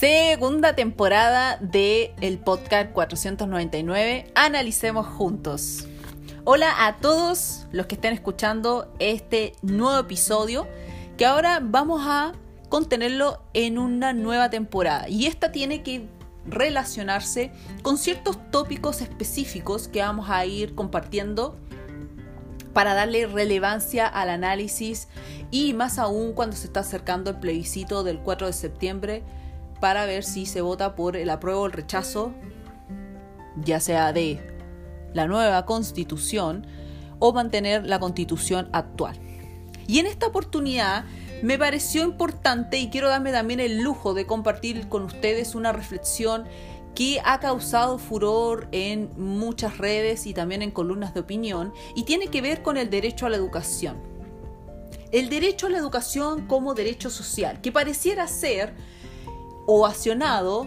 Segunda 0.00 0.74
temporada 0.74 1.58
de 1.58 2.14
el 2.22 2.38
podcast 2.38 2.90
499. 2.92 4.32
Analicemos 4.34 5.06
juntos. 5.06 5.86
Hola 6.44 6.86
a 6.86 6.96
todos 6.96 7.66
los 7.70 7.84
que 7.84 7.96
estén 7.96 8.14
escuchando 8.14 8.90
este 8.98 9.52
nuevo 9.60 9.98
episodio 9.98 10.66
que 11.18 11.26
ahora 11.26 11.60
vamos 11.62 12.00
a 12.06 12.32
contenerlo 12.70 13.42
en 13.52 13.76
una 13.76 14.14
nueva 14.14 14.48
temporada 14.48 15.06
y 15.06 15.26
esta 15.26 15.52
tiene 15.52 15.82
que 15.82 16.08
relacionarse 16.46 17.52
con 17.82 17.98
ciertos 17.98 18.38
tópicos 18.50 19.02
específicos 19.02 19.86
que 19.86 20.00
vamos 20.00 20.30
a 20.30 20.46
ir 20.46 20.74
compartiendo 20.74 21.58
para 22.72 22.94
darle 22.94 23.26
relevancia 23.26 24.06
al 24.06 24.30
análisis 24.30 25.08
y 25.50 25.74
más 25.74 25.98
aún 25.98 26.32
cuando 26.32 26.56
se 26.56 26.68
está 26.68 26.80
acercando 26.80 27.28
el 27.28 27.36
plebiscito 27.38 28.02
del 28.02 28.20
4 28.20 28.46
de 28.46 28.52
septiembre 28.54 29.24
para 29.80 30.04
ver 30.06 30.22
si 30.22 30.46
se 30.46 30.60
vota 30.60 30.94
por 30.94 31.16
el 31.16 31.30
apruebo 31.30 31.62
o 31.62 31.66
el 31.66 31.72
rechazo, 31.72 32.32
ya 33.56 33.80
sea 33.80 34.12
de 34.12 34.40
la 35.14 35.26
nueva 35.26 35.64
constitución 35.66 36.66
o 37.18 37.32
mantener 37.32 37.86
la 37.86 37.98
constitución 37.98 38.68
actual. 38.72 39.18
Y 39.86 39.98
en 39.98 40.06
esta 40.06 40.26
oportunidad 40.26 41.04
me 41.42 41.58
pareció 41.58 42.04
importante 42.04 42.78
y 42.78 42.90
quiero 42.90 43.08
darme 43.08 43.32
también 43.32 43.60
el 43.60 43.80
lujo 43.80 44.14
de 44.14 44.26
compartir 44.26 44.88
con 44.88 45.04
ustedes 45.04 45.54
una 45.54 45.72
reflexión 45.72 46.44
que 46.94 47.20
ha 47.24 47.40
causado 47.40 47.98
furor 47.98 48.68
en 48.72 49.10
muchas 49.16 49.78
redes 49.78 50.26
y 50.26 50.34
también 50.34 50.62
en 50.62 50.70
columnas 50.70 51.14
de 51.14 51.20
opinión 51.20 51.72
y 51.94 52.04
tiene 52.04 52.28
que 52.28 52.42
ver 52.42 52.62
con 52.62 52.76
el 52.76 52.90
derecho 52.90 53.26
a 53.26 53.30
la 53.30 53.36
educación. 53.36 53.96
El 55.12 55.28
derecho 55.28 55.66
a 55.66 55.70
la 55.70 55.78
educación 55.78 56.46
como 56.46 56.74
derecho 56.74 57.10
social, 57.10 57.60
que 57.60 57.72
pareciera 57.72 58.28
ser 58.28 58.74
ovacionado 59.70 60.66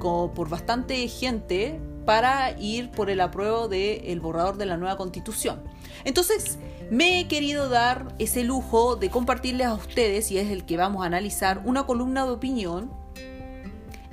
por 0.00 0.48
bastante 0.50 1.08
gente 1.08 1.80
para 2.04 2.58
ir 2.58 2.90
por 2.90 3.08
el 3.08 3.20
apruebo 3.20 3.68
del 3.68 4.20
borrador 4.20 4.58
de 4.58 4.66
la 4.66 4.76
nueva 4.76 4.98
constitución. 4.98 5.62
Entonces, 6.04 6.58
me 6.90 7.20
he 7.20 7.28
querido 7.28 7.70
dar 7.70 8.14
ese 8.18 8.44
lujo 8.44 8.96
de 8.96 9.08
compartirles 9.08 9.68
a 9.68 9.74
ustedes, 9.74 10.30
y 10.30 10.36
es 10.36 10.50
el 10.50 10.66
que 10.66 10.76
vamos 10.76 11.02
a 11.02 11.06
analizar, 11.06 11.62
una 11.64 11.86
columna 11.86 12.26
de 12.26 12.32
opinión 12.32 12.92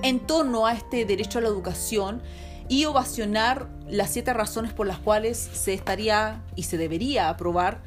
en 0.02 0.19
torno 0.22 0.66
a 0.66 0.73
este 0.73 1.03
derecho 1.03 1.39
a 1.39 1.41
la 1.41 1.50
educación 1.50 2.22
y 2.69 2.85
ovacionar 2.85 3.67
las 3.89 4.11
siete 4.11 4.33
razones 4.33 4.72
por 4.72 4.88
las 4.88 5.00
cuales 5.00 5.38
se 5.38 5.73
estaría 5.73 6.41
y 6.56 6.63
se 6.63 6.78
debería 6.78 7.28
aprobar 7.28 7.83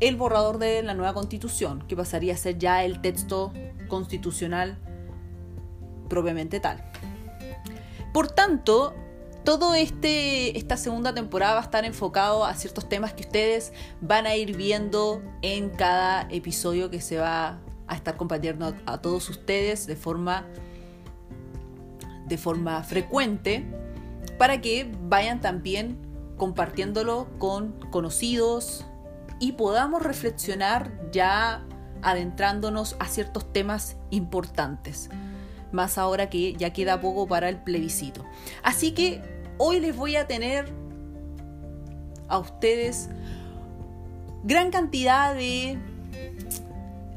el 0.00 0.16
borrador 0.16 0.58
de 0.58 0.82
la 0.82 0.94
nueva 0.94 1.14
constitución, 1.14 1.84
que 1.86 1.94
pasaría 1.94 2.34
a 2.34 2.36
ser 2.36 2.58
ya 2.58 2.82
el 2.82 3.00
texto 3.00 3.52
constitucional 3.86 4.76
propiamente 6.12 6.60
tal. 6.60 6.84
Por 8.12 8.28
tanto, 8.28 8.94
todo 9.44 9.74
este 9.74 10.58
esta 10.58 10.76
segunda 10.76 11.14
temporada 11.14 11.54
va 11.54 11.60
a 11.60 11.62
estar 11.62 11.86
enfocado 11.86 12.44
a 12.44 12.54
ciertos 12.54 12.86
temas 12.86 13.14
que 13.14 13.22
ustedes 13.22 13.72
van 14.02 14.26
a 14.26 14.36
ir 14.36 14.54
viendo 14.54 15.22
en 15.40 15.70
cada 15.70 16.28
episodio 16.30 16.90
que 16.90 17.00
se 17.00 17.16
va 17.16 17.60
a 17.86 17.96
estar 17.96 18.18
compartiendo 18.18 18.74
a, 18.84 18.98
todos 18.98 19.30
ustedes 19.30 19.86
de 19.86 19.96
forma 19.96 20.44
de 22.28 22.36
forma 22.36 22.82
frecuente 22.82 23.64
para 24.38 24.60
que 24.60 24.92
vayan 25.08 25.40
también 25.40 25.96
compartiéndolo 26.36 27.26
con 27.38 27.72
conocidos 27.90 28.84
y 29.40 29.52
podamos 29.52 30.02
reflexionar 30.02 30.92
ya 31.10 31.64
adentrándonos 32.02 32.96
a 32.98 33.06
ciertos 33.06 33.50
temas 33.50 33.96
importantes 34.10 35.08
más 35.72 35.98
ahora 35.98 36.30
que 36.30 36.54
ya 36.54 36.72
queda 36.72 37.00
poco 37.00 37.26
para 37.26 37.48
el 37.48 37.56
plebiscito. 37.56 38.24
Así 38.62 38.92
que 38.92 39.22
hoy 39.58 39.80
les 39.80 39.96
voy 39.96 40.16
a 40.16 40.26
tener 40.26 40.66
a 42.28 42.38
ustedes 42.38 43.08
gran 44.44 44.70
cantidad 44.70 45.34
de 45.34 45.78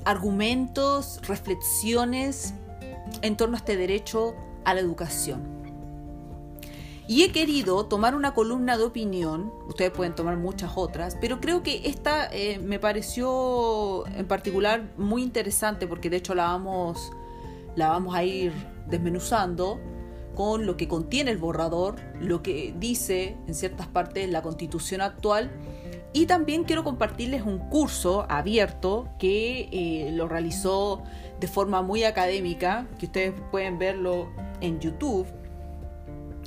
argumentos, 0.06 1.20
reflexiones 1.28 2.54
en 3.22 3.38
torno 3.38 3.56
a 3.56 3.58
este 3.58 3.76
derecho 3.78 4.36
a 4.64 4.74
la 4.74 4.80
educación. 4.80 5.56
Y 7.08 7.24
he 7.24 7.32
querido 7.32 7.86
tomar 7.86 8.16
una 8.16 8.34
columna 8.34 8.78
de 8.78 8.84
opinión, 8.84 9.54
ustedes 9.68 9.92
pueden 9.92 10.16
tomar 10.16 10.38
muchas 10.38 10.72
otras, 10.76 11.16
pero 11.22 11.40
creo 11.40 11.62
que 11.62 11.82
esta 11.86 12.28
eh, 12.32 12.58
me 12.58 12.80
pareció 12.80 14.08
en 14.08 14.28
particular 14.28 14.90
muy 14.98 15.22
interesante 15.22 15.86
porque 15.86 16.10
de 16.10 16.18
hecho 16.18 16.34
la 16.34 16.46
vamos 16.46 17.12
la 17.76 17.90
vamos 17.90 18.16
a 18.16 18.24
ir 18.24 18.52
desmenuzando 18.88 19.80
con 20.36 20.66
lo 20.66 20.78
que 20.78 20.88
contiene 20.88 21.32
el 21.32 21.38
borrador, 21.38 21.96
lo 22.20 22.44
que 22.44 22.74
dice 22.78 23.38
en 23.48 23.54
ciertas 23.54 23.88
partes 23.88 24.30
la 24.30 24.42
constitución 24.42 25.02
actual. 25.02 25.52
Y 26.14 26.28
también 26.28 26.64
quiero 26.64 26.84
compartirles 26.84 27.44
un 27.44 27.58
curso 27.70 28.26
abierto 28.30 29.10
que 29.20 29.70
eh, 29.72 30.12
lo 30.12 30.28
realizó 30.28 31.04
de 31.40 31.48
forma 31.48 31.82
muy 31.82 32.04
académica, 32.04 32.88
que 33.00 33.08
ustedes 33.08 33.34
pueden 33.52 33.78
verlo 33.78 34.30
en 34.62 34.80
YouTube, 34.80 35.28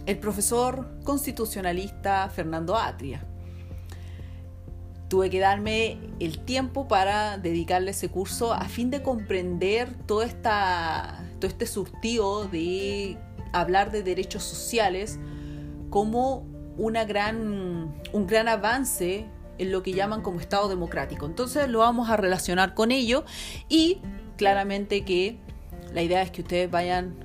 el 0.07 0.19
profesor 0.19 0.89
constitucionalista 1.05 2.31
Fernando 2.31 2.77
Atria 2.77 3.28
tuve 5.09 5.31
que 5.31 5.41
darme 5.41 5.99
el 6.21 6.39
tiempo 6.41 6.87
para 6.87 7.39
dedicarle 7.39 7.93
ese 7.93 8.11
curso 8.11 8.53
a 8.53 8.65
fin 8.67 8.91
de 8.91 9.03
comprender 9.03 9.95
todo, 10.07 10.23
este 10.23 11.67
surtido 11.67 12.47
de 12.47 13.19
hablar 13.53 13.91
de 13.91 14.03
derechos 14.03 14.43
sociales 14.43 15.19
como 15.91 16.47
una 16.77 17.05
gran, 17.05 17.95
un 18.13 18.27
gran 18.27 18.49
avance 18.49 19.27
en 19.57 19.73
lo 19.73 19.83
que 19.83 19.93
llaman 19.93 20.23
como 20.23 20.41
Estado 20.41 20.69
democrático. 20.69 21.27
Entonces 21.27 21.69
lo 21.69 21.81
vamos 21.81 22.11
a 22.11 22.17
relacionar 22.17 22.75
con 22.75 22.93
ello 22.93 23.25
y 23.69 24.01
claramente 24.37 25.05
que 25.05 25.39
la 25.93 26.03
idea 26.03 26.23
es 26.23 26.31
que 26.31 26.43
ustedes 26.43 26.71
vayan, 26.71 27.17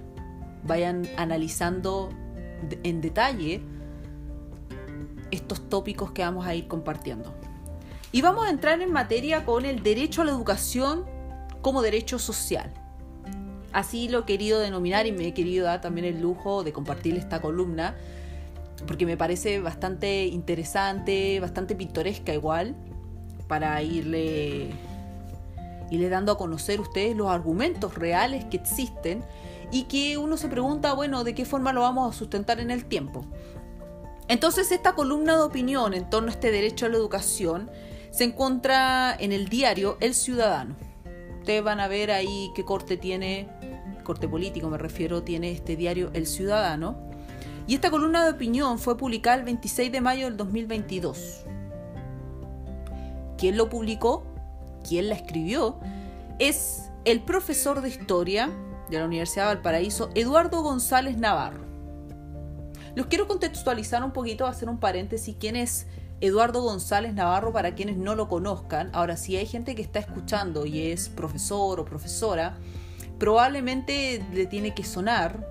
vayan 0.65 1.07
analizando 1.17 2.09
en 2.83 3.01
detalle 3.01 3.61
estos 5.31 5.69
tópicos 5.69 6.11
que 6.11 6.21
vamos 6.21 6.47
a 6.47 6.55
ir 6.55 6.67
compartiendo. 6.67 7.42
Y 8.13 8.21
vamos 8.21 8.45
a 8.45 8.51
entrar 8.51 8.79
en 8.83 8.91
materia 8.91 9.43
con 9.43 9.65
el 9.65 9.81
derecho 9.81 10.21
a 10.21 10.25
la 10.25 10.31
educación 10.31 11.03
como 11.63 11.81
derecho 11.81 12.19
social. 12.19 12.71
Así 13.71 14.07
lo 14.07 14.19
he 14.19 14.25
querido 14.25 14.59
denominar 14.59 15.07
y 15.07 15.11
me 15.11 15.25
he 15.25 15.33
querido 15.33 15.65
dar 15.65 15.81
también 15.81 16.05
el 16.05 16.21
lujo 16.21 16.63
de 16.63 16.71
compartir 16.71 17.17
esta 17.17 17.41
columna, 17.41 17.95
porque 18.85 19.07
me 19.07 19.17
parece 19.17 19.59
bastante 19.61 20.27
interesante, 20.27 21.39
bastante 21.39 21.73
pintoresca 21.73 22.35
igual, 22.35 22.75
para 23.47 23.81
irle, 23.81 24.69
irle 25.89 26.09
dando 26.09 26.33
a 26.33 26.37
conocer 26.37 26.79
ustedes 26.81 27.17
los 27.17 27.29
argumentos 27.29 27.95
reales 27.95 28.45
que 28.45 28.57
existen 28.57 29.23
y 29.71 29.85
que 29.85 30.19
uno 30.19 30.37
se 30.37 30.49
pregunta, 30.49 30.93
bueno, 30.93 31.23
¿de 31.23 31.33
qué 31.33 31.45
forma 31.45 31.73
lo 31.73 31.81
vamos 31.81 32.13
a 32.13 32.15
sustentar 32.15 32.59
en 32.59 32.69
el 32.69 32.85
tiempo? 32.85 33.25
Entonces 34.27 34.71
esta 34.71 34.93
columna 34.93 35.35
de 35.35 35.41
opinión 35.41 35.95
en 35.95 36.07
torno 36.11 36.29
a 36.29 36.33
este 36.33 36.51
derecho 36.51 36.85
a 36.85 36.89
la 36.89 36.97
educación 36.97 37.71
se 38.13 38.25
encuentra 38.25 39.15
en 39.19 39.31
el 39.31 39.49
diario 39.49 39.97
El 39.99 40.13
Ciudadano. 40.13 40.75
Ustedes 41.39 41.63
van 41.63 41.79
a 41.79 41.87
ver 41.87 42.11
ahí 42.11 42.51
qué 42.53 42.63
corte 42.63 42.95
tiene, 42.95 43.49
corte 44.03 44.27
político 44.27 44.69
me 44.69 44.77
refiero, 44.77 45.23
tiene 45.23 45.51
este 45.51 45.75
diario 45.75 46.11
El 46.13 46.27
Ciudadano. 46.27 46.95
Y 47.65 47.73
esta 47.73 47.89
columna 47.89 48.23
de 48.23 48.31
opinión 48.31 48.77
fue 48.77 48.97
publicada 48.97 49.37
el 49.37 49.43
26 49.43 49.91
de 49.91 49.99
mayo 49.99 50.25
del 50.25 50.37
2022. 50.37 51.43
¿Quién 53.39 53.57
lo 53.57 53.67
publicó? 53.67 54.23
¿Quién 54.87 55.09
la 55.09 55.15
escribió? 55.15 55.79
Es 56.37 56.91
el 57.05 57.23
profesor 57.23 57.81
de 57.81 57.89
historia 57.89 58.51
de 58.91 58.99
la 58.99 59.05
Universidad 59.05 59.47
de 59.47 59.55
Valparaíso, 59.55 60.11
Eduardo 60.13 60.61
González 60.61 61.17
Navarro. 61.17 61.65
Los 62.93 63.07
quiero 63.07 63.27
contextualizar 63.27 64.03
un 64.03 64.11
poquito, 64.11 64.45
hacer 64.45 64.69
un 64.69 64.77
paréntesis, 64.77 65.35
quién 65.39 65.55
es 65.55 65.87
Eduardo 66.23 66.61
González 66.61 67.13
Navarro, 67.13 67.51
para 67.51 67.75
quienes 67.75 67.97
no 67.97 68.15
lo 68.15 68.29
conozcan, 68.29 68.89
ahora 68.93 69.17
si 69.17 69.35
hay 69.35 69.45
gente 69.45 69.75
que 69.75 69.81
está 69.81 69.99
escuchando 69.99 70.65
y 70.65 70.87
es 70.87 71.09
profesor 71.09 71.81
o 71.81 71.83
profesora, 71.83 72.55
probablemente 73.19 74.25
le 74.31 74.45
tiene 74.45 74.73
que 74.73 74.85
sonar 74.85 75.45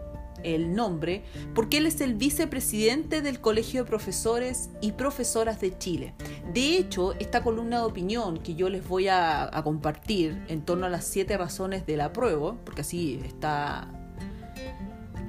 el 0.44 0.74
nombre, 0.74 1.24
porque 1.54 1.76
él 1.76 1.84
es 1.84 2.00
el 2.00 2.14
vicepresidente 2.14 3.20
del 3.20 3.38
Colegio 3.38 3.84
de 3.84 3.90
Profesores 3.90 4.70
y 4.80 4.92
Profesoras 4.92 5.60
de 5.60 5.76
Chile. 5.76 6.14
De 6.54 6.78
hecho, 6.78 7.12
esta 7.18 7.42
columna 7.42 7.80
de 7.80 7.84
opinión 7.84 8.38
que 8.38 8.54
yo 8.54 8.70
les 8.70 8.88
voy 8.88 9.08
a, 9.08 9.50
compartir 9.64 10.42
en 10.48 10.62
torno 10.62 10.86
a 10.86 10.88
las 10.88 11.04
siete 11.04 11.36
razones 11.36 11.84
del 11.84 12.00
apruebo, 12.00 12.56
porque 12.64 12.80
así 12.80 13.20
está, 13.26 13.88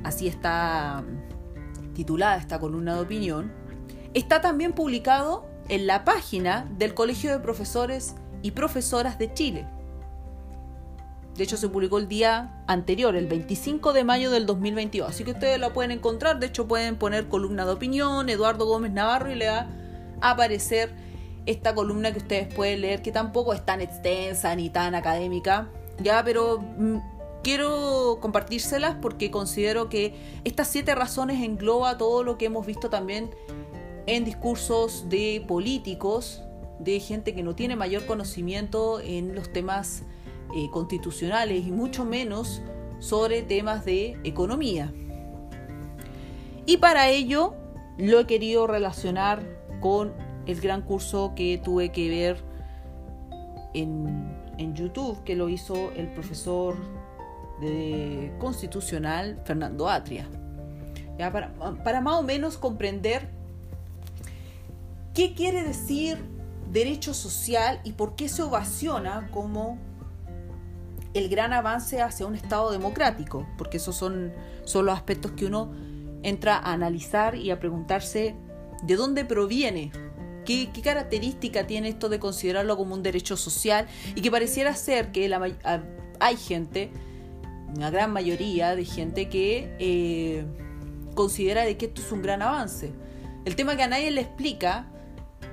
así 0.06 0.30
está 0.30 1.04
titulada 1.94 2.38
esta 2.38 2.62
columna 2.62 2.96
de 2.96 3.02
opinión, 3.02 3.63
está 4.14 4.42
también 4.42 4.74
publicado 4.74 5.46
en 5.70 5.88
la 5.88 6.04
página 6.04 6.68
del 6.78 6.94
Colegio 6.94 7.32
de 7.32 7.40
Profesores 7.40 8.16
y 8.42 8.52
Profesoras 8.52 9.18
de 9.18 9.34
Chile. 9.34 9.66
De 11.36 11.44
hecho, 11.44 11.58
se 11.58 11.68
publicó 11.68 11.98
el 11.98 12.08
día 12.08 12.64
anterior, 12.68 13.16
el 13.16 13.26
25 13.26 13.94
de 13.94 14.04
mayo 14.04 14.30
del 14.30 14.46
2022. 14.46 15.10
Así 15.10 15.24
que 15.24 15.32
ustedes 15.32 15.60
la 15.60 15.74
pueden 15.74 15.90
encontrar. 15.90 16.40
De 16.40 16.46
hecho, 16.46 16.68
pueden 16.68 16.96
poner 16.96 17.28
columna 17.28 17.66
de 17.66 17.72
opinión, 17.72 18.30
Eduardo 18.30 18.68
Gómez 18.68 18.92
Navarro, 18.92 19.32
y 19.32 19.36
le 19.36 19.50
va 19.50 19.68
a 20.22 20.32
aparecer 20.32 20.94
esta 21.48 21.74
columna 21.74 22.12
que 22.12 22.20
ustedes 22.20 22.54
pueden 22.54 22.82
leer, 22.82 23.02
que 23.02 23.12
tampoco 23.12 23.54
es 23.54 23.66
tan 23.66 23.82
extensa 23.82 24.56
ni 24.56 24.70
tan 24.70 24.94
académica. 24.94 25.70
Ya, 26.00 26.24
pero 26.24 26.60
mm, 26.60 26.98
quiero 27.44 28.20
compartírselas 28.22 28.96
porque 29.02 29.32
considero 29.32 29.90
que 29.90 30.14
estas 30.44 30.68
siete 30.68 30.94
razones 30.94 31.42
engloba 31.42 31.98
todo 31.98 32.24
lo 32.24 32.38
que 32.38 32.46
hemos 32.46 32.66
visto 32.66 32.92
también 32.92 33.32
en 34.06 34.26
discursos 34.26 35.08
de 35.10 35.44
políticos, 35.48 36.42
de 36.80 37.00
gente 37.00 37.34
que 37.34 37.44
no 37.44 37.56
tiene 37.56 37.76
mayor 37.76 38.06
conocimiento 38.06 39.00
en 39.00 39.36
los 39.36 39.52
temas 39.52 40.04
eh, 40.56 40.70
constitucionales 40.72 41.66
y 41.66 41.72
mucho 41.72 42.06
menos 42.06 42.62
sobre 43.00 43.42
temas 43.42 43.86
de 43.86 44.18
economía. 44.24 44.94
Y 46.66 46.78
para 46.78 47.10
ello 47.10 47.56
lo 47.98 48.20
he 48.20 48.26
querido 48.26 48.68
relacionar 48.68 49.44
con 49.82 50.14
el 50.46 50.60
gran 50.60 50.82
curso 50.82 51.34
que 51.36 51.60
tuve 51.64 51.92
que 51.92 52.10
ver 52.10 52.38
en, 53.74 54.32
YouTube, 54.76 55.24
que 55.24 55.36
lo 55.36 55.50
hizo 55.50 55.92
el 55.92 56.08
profesor 56.14 56.76
de 57.60 58.32
constitucional 58.40 59.42
Fernando 59.44 59.90
Atria. 59.90 60.28
Para, 61.18 61.54
para 61.84 62.02
más 62.02 62.16
o 62.16 62.24
menos 62.24 62.58
comprender 62.58 63.28
qué 65.14 65.34
quiere 65.34 65.64
decir 65.64 66.18
derecho 66.72 67.14
social 67.14 67.80
y 67.84 67.94
por 67.94 68.16
qué 68.16 68.28
se 68.30 68.42
ovaciona 68.42 69.30
como 69.32 69.78
el 71.14 71.30
gran 71.30 71.54
avance 71.54 72.02
hacia 72.02 72.26
un 72.26 72.36
Estado 72.36 72.72
democrático, 72.72 73.48
porque 73.58 73.78
esos 73.78 73.96
son, 73.96 74.34
son 74.66 74.88
los 74.88 74.96
aspectos 74.96 75.32
que 75.34 75.46
uno 75.46 75.72
entra 76.24 76.58
a 76.58 76.74
analizar 76.74 77.36
y 77.36 77.52
a 77.52 77.60
preguntarse 77.60 78.36
de 78.82 78.96
dónde 78.96 79.24
proviene, 79.24 79.92
qué, 80.46 80.70
característica 80.84 81.68
tiene 81.68 81.90
esto 81.90 82.10
de 82.10 82.20
considerarlo 82.20 82.76
como 82.78 82.96
un 82.96 83.04
derecho 83.04 83.38
social 83.38 83.88
y 84.16 84.22
que 84.22 84.32
pareciera 84.32 84.76
ser 84.76 85.12
que 85.12 85.30
la, 85.30 85.42
hay 86.20 86.38
gente, 86.38 86.92
una 87.76 87.92
gran 87.92 88.12
mayoría 88.12 88.76
de 88.76 88.86
gente 88.86 89.30
que 89.30 89.76
eh, 89.80 90.46
considera 91.14 91.64
de 91.64 91.78
que 91.78 91.86
esto 91.86 92.02
es 92.02 92.12
un 92.12 92.24
gran 92.24 92.42
avance. 92.42 92.92
El 93.46 93.56
tema 93.56 93.76
que 93.76 93.84
a 93.84 93.88
nadie 93.88 94.10
le 94.10 94.22
explica 94.22 94.88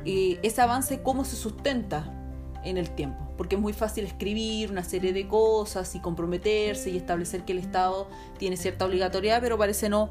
ese 0.05 0.61
avance 0.61 1.03
cómo 1.03 1.25
se 1.25 1.37
sustenta 1.37 2.13
en 2.65 2.77
el 2.77 2.91
tiempo 2.91 3.31
porque 3.41 3.57
es 3.57 3.63
muy 3.63 3.73
fácil 3.73 4.05
escribir 4.05 4.71
una 4.71 4.85
serie 4.85 5.15
de 5.15 5.27
cosas 5.27 5.95
y 5.95 6.01
comprometerse 6.01 6.91
y 6.91 6.99
establecer 6.99 7.47
que 7.47 7.53
el 7.53 7.59
Estado 7.59 8.07
tiene 8.37 8.59
cierta 8.59 8.85
obligatoriedad, 8.85 9.41
pero 9.41 9.57
parece 9.57 9.89
no 9.89 10.11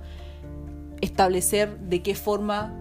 establecer 0.99 1.77
de 1.77 2.01
qué 2.01 2.15
forma 2.15 2.73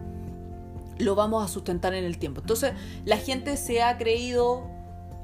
lo 0.96 1.14
vamos 1.14 1.44
a 1.44 1.48
sustentar 1.48 1.92
en 1.92 2.04
el 2.04 2.16
tiempo. 2.16 2.40
Entonces, 2.40 2.72
la 3.04 3.18
gente 3.18 3.58
se 3.58 3.82
ha 3.82 3.98
creído 3.98 4.70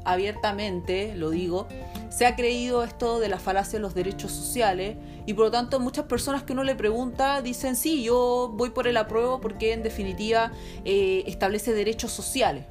abiertamente, 0.04 1.14
lo 1.16 1.30
digo, 1.30 1.66
se 2.10 2.26
ha 2.26 2.36
creído 2.36 2.84
esto 2.84 3.18
de 3.18 3.28
la 3.28 3.38
falacia 3.38 3.78
de 3.78 3.82
los 3.82 3.94
derechos 3.94 4.32
sociales 4.32 4.96
y 5.26 5.34
por 5.34 5.46
lo 5.46 5.50
tanto 5.50 5.80
muchas 5.80 6.04
personas 6.04 6.42
que 6.42 6.52
uno 6.52 6.62
le 6.62 6.74
pregunta 6.74 7.42
dicen, 7.42 7.76
sí, 7.76 8.04
yo 8.04 8.52
voy 8.54 8.70
por 8.70 8.86
el 8.86 8.96
apruebo 8.96 9.40
porque 9.40 9.72
en 9.72 9.82
definitiva 9.82 10.52
eh, 10.84 11.24
establece 11.26 11.72
derechos 11.72 12.12
sociales. 12.12 12.66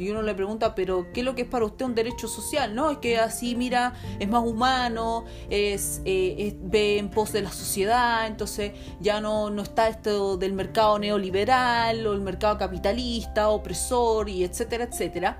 Y 0.00 0.08
uno 0.08 0.22
le 0.22 0.34
pregunta, 0.34 0.74
pero 0.74 1.12
¿qué 1.12 1.20
es 1.20 1.26
lo 1.26 1.34
que 1.34 1.42
es 1.42 1.48
para 1.48 1.66
usted 1.66 1.84
un 1.84 1.94
derecho 1.94 2.26
social? 2.26 2.74
No, 2.74 2.90
es 2.90 2.98
que 2.98 3.18
así, 3.18 3.54
mira, 3.54 3.92
es 4.18 4.28
más 4.30 4.42
humano, 4.42 5.26
es, 5.50 6.00
eh, 6.06 6.56
ve 6.62 6.96
en 6.96 7.10
pos 7.10 7.32
de 7.32 7.42
la 7.42 7.52
sociedad, 7.52 8.26
entonces 8.26 8.72
ya 9.00 9.20
no, 9.20 9.50
no 9.50 9.60
está 9.60 9.88
esto 9.88 10.38
del 10.38 10.54
mercado 10.54 10.98
neoliberal 10.98 12.06
o 12.06 12.14
el 12.14 12.22
mercado 12.22 12.56
capitalista, 12.56 13.50
opresor 13.50 14.30
y 14.30 14.42
etcétera, 14.42 14.84
etcétera. 14.84 15.38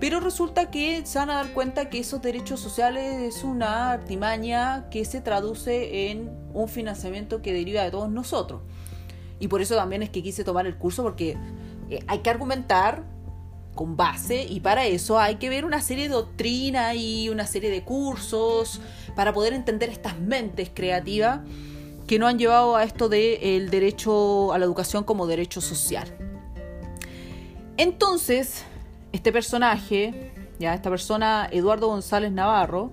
Pero 0.00 0.20
resulta 0.20 0.70
que 0.70 1.04
se 1.04 1.18
van 1.18 1.30
a 1.30 1.34
dar 1.34 1.52
cuenta 1.52 1.90
que 1.90 1.98
esos 1.98 2.22
derechos 2.22 2.60
sociales 2.60 3.34
es 3.34 3.42
una 3.42 3.90
artimaña 3.90 4.88
que 4.90 5.04
se 5.04 5.20
traduce 5.20 6.10
en 6.10 6.30
un 6.54 6.68
financiamiento 6.68 7.42
que 7.42 7.52
deriva 7.52 7.82
de 7.82 7.90
todos 7.90 8.08
nosotros. 8.08 8.62
Y 9.40 9.48
por 9.48 9.60
eso 9.60 9.74
también 9.74 10.02
es 10.02 10.10
que 10.10 10.22
quise 10.22 10.44
tomar 10.44 10.66
el 10.66 10.76
curso 10.76 11.02
porque 11.02 11.36
eh, 11.90 12.00
hay 12.06 12.18
que 12.20 12.30
argumentar 12.30 13.04
con 13.74 13.96
base 13.96 14.42
y 14.42 14.60
para 14.60 14.86
eso 14.86 15.20
hay 15.20 15.36
que 15.36 15.48
ver 15.48 15.64
una 15.64 15.80
serie 15.80 16.08
de 16.08 16.14
doctrina 16.14 16.94
y 16.94 17.28
una 17.28 17.46
serie 17.46 17.70
de 17.70 17.84
cursos 17.84 18.80
para 19.14 19.32
poder 19.32 19.52
entender 19.52 19.88
estas 19.88 20.18
mentes 20.18 20.70
creativas 20.74 21.40
que 22.08 22.18
no 22.18 22.26
han 22.26 22.38
llevado 22.38 22.74
a 22.74 22.82
esto 22.82 23.08
del 23.08 23.70
derecho 23.70 24.52
a 24.52 24.58
la 24.58 24.64
educación 24.64 25.04
como 25.04 25.26
derecho 25.26 25.60
social. 25.60 26.08
Entonces, 27.76 28.64
este 29.12 29.32
personaje, 29.32 30.32
ya 30.58 30.74
esta 30.74 30.90
persona, 30.90 31.48
Eduardo 31.50 31.88
González 31.88 32.32
Navarro, 32.32 32.92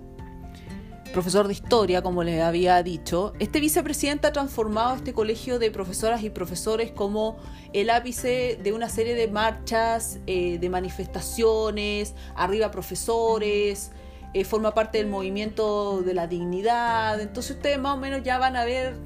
profesor 1.15 1.47
de 1.47 1.53
historia, 1.53 2.01
como 2.01 2.23
les 2.23 2.41
había 2.41 2.83
dicho, 2.83 3.33
este 3.39 3.61
vicepresidente 3.61 4.27
ha 4.27 4.33
transformado 4.33 4.95
este 4.95 5.13
colegio 5.13 5.59
de 5.59 5.71
profesoras 5.71 6.23
y 6.23 6.29
profesores 6.29 6.91
como 6.91 7.37
el 7.71 7.89
ápice 7.89 8.59
de 8.61 8.73
una 8.73 8.89
serie 8.89 9.15
de 9.15 9.29
marchas, 9.29 10.19
eh, 10.27 10.57
de 10.59 10.69
manifestaciones, 10.69 12.15
arriba 12.35 12.69
profesores, 12.69 13.91
eh, 14.33 14.43
forma 14.43 14.73
parte 14.73 14.97
del 14.97 15.07
movimiento 15.07 16.01
de 16.01 16.13
la 16.13 16.27
dignidad. 16.27 17.21
Entonces 17.21 17.55
ustedes 17.55 17.79
más 17.79 17.95
o 17.95 17.97
menos 17.97 18.21
ya 18.23 18.37
van 18.37 18.57
a 18.57 18.65
ver 18.65 18.97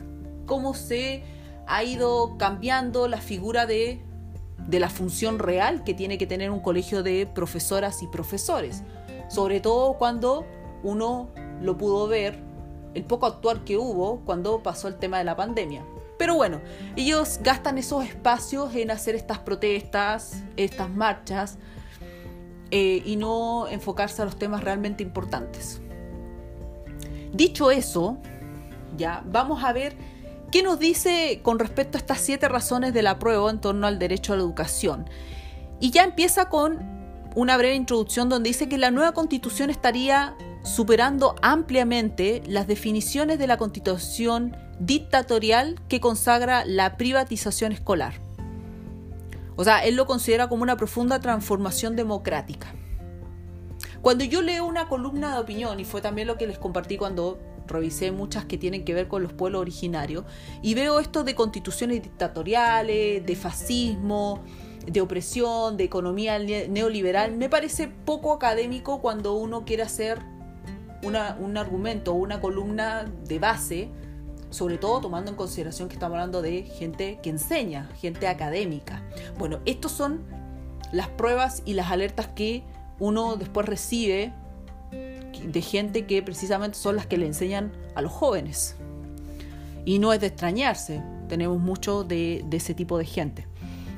cómo 0.48 0.74
se 0.74 1.24
ha 1.68 1.84
ido 1.84 2.38
cambiando 2.40 3.08
la 3.08 3.22
figura 3.22 3.68
de, 3.68 4.02
de 4.70 4.80
la 4.80 4.90
función 4.90 5.40
real 5.40 5.84
que 5.84 5.94
tiene 5.94 6.18
que 6.18 6.28
tener 6.28 6.52
un 6.52 6.60
colegio 6.60 7.02
de 7.02 7.26
profesoras 7.26 8.04
y 8.04 8.08
profesores. 8.08 8.84
Sobre 9.28 9.60
todo 9.60 9.94
cuando 9.94 10.46
uno 10.84 11.30
lo 11.62 11.78
pudo 11.78 12.08
ver 12.08 12.40
el 12.94 13.04
poco 13.04 13.26
actuar 13.26 13.64
que 13.64 13.78
hubo 13.78 14.22
cuando 14.26 14.62
pasó 14.62 14.88
el 14.88 14.96
tema 14.96 15.18
de 15.18 15.24
la 15.24 15.36
pandemia. 15.36 15.84
Pero 16.18 16.36
bueno, 16.36 16.62
ellos 16.96 17.40
gastan 17.42 17.78
esos 17.78 18.04
espacios 18.06 18.76
en 18.76 18.92
hacer 18.92 19.16
estas 19.16 19.40
protestas, 19.40 20.44
estas 20.58 20.90
marchas, 20.90 21.58
eh, 22.72 23.02
y 23.06 23.16
no 23.16 23.68
enfocarse 23.68 24.22
a 24.22 24.26
los 24.26 24.38
temas 24.38 24.64
realmente 24.64 25.02
importantes. 25.02 25.82
Dicho 27.34 27.72
eso, 27.72 28.18
ya 28.98 29.24
vamos 29.26 29.64
a 29.64 29.72
ver 29.74 29.96
qué 30.52 30.64
nos 30.64 30.80
dice 30.80 31.42
con 31.44 31.60
respecto 31.60 31.98
a 31.98 32.00
estas 32.00 32.20
siete 32.22 32.48
razones 32.48 32.94
de 32.94 33.04
la 33.04 33.20
prueba 33.20 33.50
en 33.50 33.62
torno 33.62 33.88
al 33.88 34.00
derecho 34.00 34.34
a 34.34 34.36
la 34.36 34.44
educación. 34.44 35.10
Y 35.80 35.92
ya 35.92 36.04
empieza 36.04 36.50
con 36.50 36.80
una 37.36 37.58
breve 37.58 37.76
introducción 37.76 38.30
donde 38.30 38.50
dice 38.50 38.68
que 38.68 38.78
la 38.78 38.92
nueva 38.92 39.14
constitución 39.14 39.70
estaría 39.70 40.36
superando 40.64 41.36
ampliamente 41.42 42.44
las 42.48 42.68
definiciones 42.68 43.40
de 43.40 43.48
la 43.48 43.58
constitución 43.58 44.56
dictatorial 44.80 45.80
que 45.88 46.00
consagra 46.00 46.66
la 46.66 46.98
privatización 46.98 47.72
escolar. 47.72 48.14
O 49.56 49.64
sea, 49.64 49.84
él 49.84 49.96
lo 49.96 50.06
considera 50.06 50.48
como 50.48 50.64
una 50.64 50.78
profunda 50.78 51.20
transformación 51.20 51.96
democrática. 51.96 52.74
Cuando 54.02 54.24
yo 54.24 54.42
leo 54.42 54.66
una 54.66 54.88
columna 54.88 55.34
de 55.34 55.42
opinión, 55.42 55.80
y 55.80 55.86
fue 55.86 56.02
también 56.02 56.28
lo 56.28 56.38
que 56.38 56.48
les 56.48 56.58
compartí 56.58 56.98
cuando 56.98 57.40
revisé 57.70 58.12
muchas 58.12 58.46
que 58.46 58.58
tienen 58.58 58.84
que 58.84 58.94
ver 58.94 59.08
con 59.08 59.24
los 59.24 59.34
pueblos 59.34 59.62
originarios, 59.62 60.26
y 60.62 60.74
veo 60.74 61.00
esto 61.00 61.24
de 61.24 61.36
constituciones 61.36 62.02
dictatoriales, 62.04 63.26
de 63.26 63.36
fascismo, 63.36 64.42
de 64.86 65.02
opresión, 65.02 65.78
de 65.78 65.84
economía 65.84 66.40
neoliberal, 66.40 67.36
me 67.36 67.50
parece 67.50 67.88
poco 67.88 68.34
académico 68.34 69.02
cuando 69.02 69.34
uno 69.36 69.66
quiere 69.66 69.84
hacer 69.84 70.20
un 71.02 71.16
argumento 71.16 72.14
una 72.14 72.42
columna 72.42 73.06
de 73.26 73.40
base, 73.40 73.90
sobre 74.50 74.78
todo 74.78 75.00
tomando 75.00 75.32
en 75.32 75.38
consideración 75.38 75.88
que 75.88 75.94
estamos 75.94 76.16
hablando 76.16 76.42
de 76.42 76.64
gente 76.64 77.20
que 77.22 77.30
enseña, 77.30 77.90
gente 78.02 78.28
académica. 78.28 79.04
Bueno, 79.38 79.60
estas 79.66 79.92
son 79.92 80.24
las 80.92 81.08
pruebas 81.08 81.62
y 81.66 81.74
las 81.74 81.92
alertas 81.92 82.28
que 82.28 82.64
uno 83.00 83.38
después 83.38 83.66
recibe 83.68 84.34
de 85.46 85.62
gente 85.62 86.06
que 86.06 86.22
precisamente 86.22 86.78
son 86.78 86.96
las 86.96 87.08
que 87.08 87.18
le 87.18 87.26
enseñan 87.26 87.72
a 87.96 88.02
los 88.02 88.12
jóvenes. 88.12 88.76
Y 89.86 90.00
no 90.00 90.14
es 90.14 90.20
de 90.20 90.28
extrañarse, 90.28 91.02
tenemos 91.28 91.60
mucho 91.60 92.04
de, 92.04 92.46
ese 92.52 92.74
tipo 92.74 92.98
de 92.98 93.06
gente. 93.06 93.48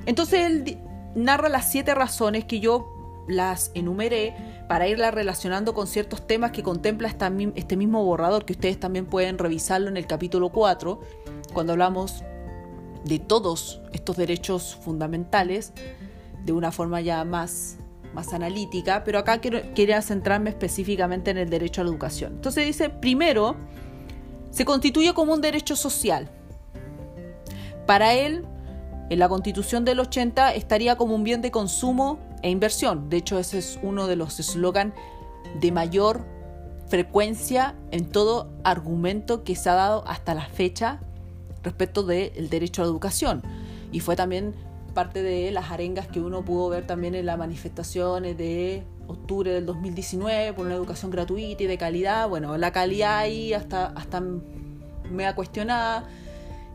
Entonces 0.06 0.46
él 0.46 0.78
narra 1.16 1.50
las 1.50 1.72
siete 1.72 1.94
razones 1.96 2.46
que 2.46 2.60
yo 2.60 2.88
las 3.28 3.72
enumeré 3.74 4.36
para 4.68 4.88
irla 4.88 5.12
relacionando 5.12 5.74
con 5.74 5.88
ciertos 5.88 6.26
temas 6.28 6.52
que 6.52 6.64
contempla 6.64 7.10
este 7.56 7.78
mismo 7.78 8.04
borrador, 8.04 8.46
que 8.46 8.54
ustedes 8.54 8.80
también 8.80 9.06
pueden 9.06 9.38
revisarlo 9.38 9.90
en 9.90 9.98
el 9.98 10.08
capítulo 10.08 10.50
4, 10.50 11.00
cuando 11.54 11.74
hablamos 11.74 12.24
de 13.06 13.20
todos 13.20 13.82
estos 13.94 14.16
derechos 14.18 14.76
fundamentales 14.76 15.74
de 16.46 16.52
una 16.52 16.72
forma 16.72 17.02
ya 17.02 17.24
más 17.24 17.78
más 18.14 18.34
analítica, 18.34 19.04
pero 19.04 19.20
acá 19.20 19.40
quiero, 19.40 19.60
quería 19.74 20.02
centrarme 20.02 20.50
específicamente 20.50 21.32
en 21.32 21.38
el 21.38 21.50
derecho 21.50 21.82
a 21.82 21.84
la 21.84 21.90
educación. 21.90 22.34
Entonces 22.34 22.66
dice, 22.66 22.90
primero, 22.90 23.56
se 24.50 24.66
constituye 24.66 25.14
como 25.14 25.34
un 25.34 25.42
derecho 25.42 25.76
social. 25.76 26.30
Para 27.86 28.14
él, 28.14 28.46
en 29.10 29.20
la 29.20 29.28
constitución 29.28 29.84
del 29.84 30.00
80 30.00 30.54
estaría 30.54 30.96
como 30.96 31.16
un 31.16 31.24
bien 31.24 31.42
de 31.42 31.52
consumo 31.52 32.20
e 32.42 32.50
inversión. 32.50 33.10
De 33.10 33.18
hecho, 33.18 33.40
ese 33.40 33.58
es 33.58 33.80
uno 33.84 34.08
de 34.08 34.16
los 34.16 34.40
eslogans 34.40 34.94
de 35.60 35.72
mayor 35.72 36.26
frecuencia 36.88 37.76
en 37.92 38.10
todo 38.10 38.50
argumento 38.64 39.44
que 39.44 39.56
se 39.56 39.70
ha 39.70 39.74
dado 39.76 40.04
hasta 40.08 40.34
la 40.34 40.46
fecha 40.46 41.00
respecto 41.64 42.04
del 42.04 42.50
derecho 42.50 42.82
a 42.82 42.86
la 42.86 42.92
educación. 42.92 43.44
Y 43.92 44.00
fue 44.00 44.16
también 44.16 44.56
parte 44.92 45.24
de 45.24 45.52
las 45.52 45.72
arengas 45.72 46.08
que 46.08 46.20
uno 46.20 46.44
pudo 46.44 46.70
ver 46.70 46.86
también 46.86 47.16
en 47.16 47.26
las 47.26 47.38
manifestaciones 47.38 48.38
de 48.38 48.84
octubre 49.08 49.52
del 49.52 49.66
2019 49.66 50.54
por 50.54 50.66
una 50.66 50.76
educación 50.76 51.12
gratuita 51.12 51.64
y 51.64 51.68
de 51.68 51.78
calidad. 51.78 52.30
Bueno, 52.30 52.58
la 52.58 52.72
calidad 52.72 53.18
ahí 53.18 53.54
hasta, 53.54 53.88
hasta 53.88 54.22
ha 55.26 55.36
cuestionada. 55.36 56.06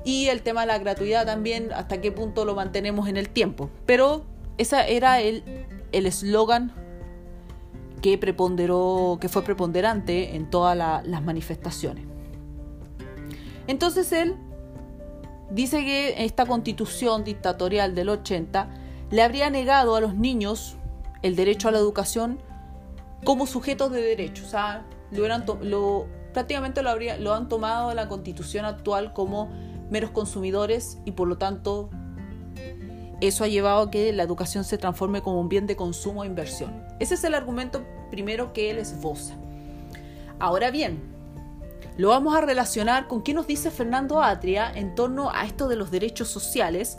Y 0.05 0.29
el 0.29 0.43
tema 0.43 0.61
de 0.63 0.69
la 0.69 0.79
gratuidad 0.79 1.27
también, 1.27 1.73
hasta 1.73 2.01
qué 2.01 2.13
punto 2.13 2.45
lo 2.45 2.55
mantenemos 2.55 3.09
en 3.09 3.17
el 3.17 3.29
tiempo. 3.29 3.71
Pero 3.87 4.25
ese 4.57 4.95
era 4.95 5.21
el 5.21 5.43
eslogan 5.93 6.73
que 8.03 8.19
preponderó, 8.19 9.19
que 9.21 9.29
fue 9.29 9.43
preponderante 9.43 10.37
en 10.37 10.49
todas 10.49 10.77
las 10.77 11.23
manifestaciones. 11.23 12.05
Entonces 13.67 14.13
él 14.13 14.37
dice 15.50 15.85
que 15.85 16.25
esta 16.25 16.47
constitución 16.47 17.25
dictatorial 17.25 17.95
del 17.95 18.09
80 18.09 18.69
le 19.11 19.23
habría 19.23 19.50
negado 19.50 19.95
a 19.95 20.00
los 20.00 20.15
niños 20.15 20.76
el 21.23 21.37
derecho 21.37 21.69
a 21.69 21.71
la 21.71 21.79
educación 21.79 22.38
como 23.25 23.47
sujetos 23.47 23.91
de 23.93 24.00
derecho. 24.00 24.45
O 24.45 24.49
sea, 24.49 24.85
lo, 25.11 26.07
prácticamente 26.33 26.83
lo, 26.83 26.91
habría, 26.91 27.19
lo 27.19 27.35
han 27.35 27.49
tomado 27.49 27.93
la 27.95 28.09
constitución 28.09 28.65
actual 28.65 29.12
como 29.12 29.50
meros 29.91 30.11
consumidores 30.11 30.99
y 31.05 31.12
por 31.12 31.29
lo 31.29 31.38
tanto 31.38 31.91
eso 33.21 33.45
ha 33.45 33.49
llevado 33.49 33.83
a 33.83 33.91
que 33.91 34.12
la 34.12 34.23
educación 34.23 34.65
se 34.65 34.79
transforme 34.79 35.23
como 35.23 35.41
un 35.41 35.49
bien 35.49 35.67
de 35.67 35.76
consumo 35.76 36.25
e 36.25 36.26
inversión. 36.26 36.85
Ese 37.00 37.15
es 37.15 37.25
el 37.25 37.35
argumento 37.35 37.85
primero 38.11 38.53
que 38.53 38.71
él 38.71 38.79
esboza. 38.79 39.35
Ahora 40.38 40.71
bien, 40.71 41.16
lo 41.97 42.11
vamos 42.11 42.37
a 42.37 42.41
relacionar 42.41 43.09
con 43.09 43.23
qué 43.23 43.33
nos 43.33 43.47
dice 43.47 43.71
Fernando 43.71 44.23
Atria 44.23 44.71
en 44.75 44.95
torno 44.95 45.31
a 45.31 45.47
esto 45.47 45.69
de 45.69 45.76
los 45.76 45.91
derechos 45.91 46.29
sociales, 46.29 46.99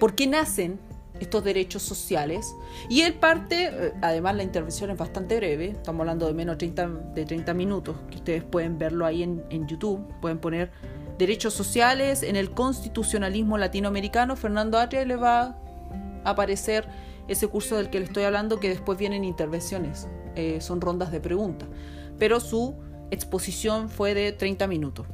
por 0.00 0.14
qué 0.14 0.26
nacen 0.26 0.78
estos 1.20 1.44
derechos 1.44 1.82
sociales. 1.82 2.54
Y 2.88 3.02
él 3.02 3.14
parte, 3.14 3.70
eh, 3.70 3.92
además 4.02 4.36
la 4.36 4.42
intervención 4.42 4.90
es 4.90 4.98
bastante 4.98 5.36
breve, 5.36 5.70
estamos 5.70 6.00
hablando 6.00 6.26
de 6.26 6.34
menos 6.34 6.58
30, 6.58 6.88
de 7.14 7.24
30 7.24 7.54
minutos, 7.54 7.96
que 8.10 8.16
ustedes 8.16 8.44
pueden 8.44 8.78
verlo 8.78 9.06
ahí 9.06 9.22
en, 9.22 9.66
YouTube, 9.66 10.06
pueden 10.20 10.38
poner 10.38 10.70
derechos 11.18 11.54
sociales 11.54 12.22
en 12.22 12.36
el 12.36 12.50
constitucionalismo 12.50 13.58
latinoamericano, 13.58 14.36
Fernando 14.36 14.78
Atria 14.78 15.04
le 15.04 15.16
va 15.16 15.56
a 16.24 16.30
aparecer 16.30 16.86
ese 17.28 17.48
curso 17.48 17.76
del 17.76 17.90
que 17.90 17.98
le 17.98 18.06
estoy 18.06 18.24
hablando, 18.24 18.60
que 18.60 18.68
después 18.68 18.98
vienen 18.98 19.24
intervenciones, 19.24 20.08
eh, 20.34 20.60
son 20.60 20.80
rondas 20.80 21.10
de 21.10 21.20
preguntas, 21.20 21.68
pero 22.18 22.40
su 22.40 22.74
exposición 23.10 23.88
fue 23.88 24.14
de 24.14 24.32
30 24.32 24.66
minutos. 24.66 25.06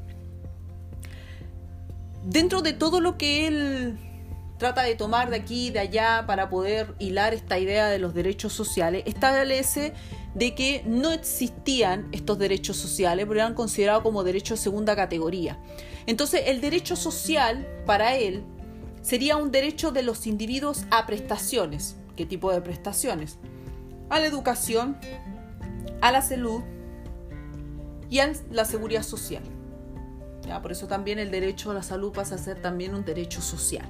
Dentro 2.25 2.63
de 2.63 2.73
todo 2.73 3.01
lo 3.01 3.19
que 3.19 3.47
él 3.47 3.99
trata 4.59 4.83
de 4.83 4.95
tomar 4.95 5.29
de 5.29 5.37
aquí 5.37 5.67
y 5.67 5.71
de 5.71 5.81
allá 5.81 6.25
para 6.25 6.49
poder 6.49 6.95
hilar 7.01 7.35
esta 7.35 7.59
idea 7.59 7.89
de 7.89 7.99
los 7.99 8.15
derechos 8.15 8.53
sociales, 8.53 9.03
establece 9.07 9.93
de 10.37 10.55
que 10.55 10.85
no 10.87 11.11
existían 11.11 12.09
estos 12.13 12.39
derechos 12.39 12.77
sociales, 12.77 13.27
pero 13.27 13.41
eran 13.41 13.55
considerados 13.55 14.05
como 14.05 14.23
derechos 14.23 14.61
de 14.61 14.63
segunda 14.63 14.95
categoría. 14.95 15.59
Entonces, 16.07 16.43
el 16.47 16.61
derecho 16.61 16.95
social, 16.95 17.67
para 17.87 18.15
él, 18.15 18.45
sería 19.03 19.37
un 19.37 19.51
derecho 19.51 19.91
de 19.91 20.05
los 20.05 20.29
individuos 20.29 20.85
a 20.93 21.07
prestaciones. 21.07 21.97
¿Qué 22.17 22.25
tipo 22.25 22.53
de 22.53 22.61
prestaciones? 22.61 23.39
A 24.11 24.21
la 24.21 24.27
educación, 24.27 24.97
a 26.01 26.13
la 26.13 26.23
salud 26.23 26.63
y 28.13 28.21
a 28.21 28.31
la 28.51 28.67
seguridad 28.67 29.03
social. 29.03 29.43
¿Ya? 30.47 30.61
Por 30.61 30.71
eso 30.71 30.87
también 30.87 31.19
el 31.19 31.31
derecho 31.31 31.71
a 31.71 31.75
la 31.75 31.83
salud 31.83 32.13
pasa 32.13 32.35
a 32.35 32.39
ser 32.39 32.61
también 32.61 32.95
un 32.95 33.07
derecho 33.07 33.41
social. 33.41 33.87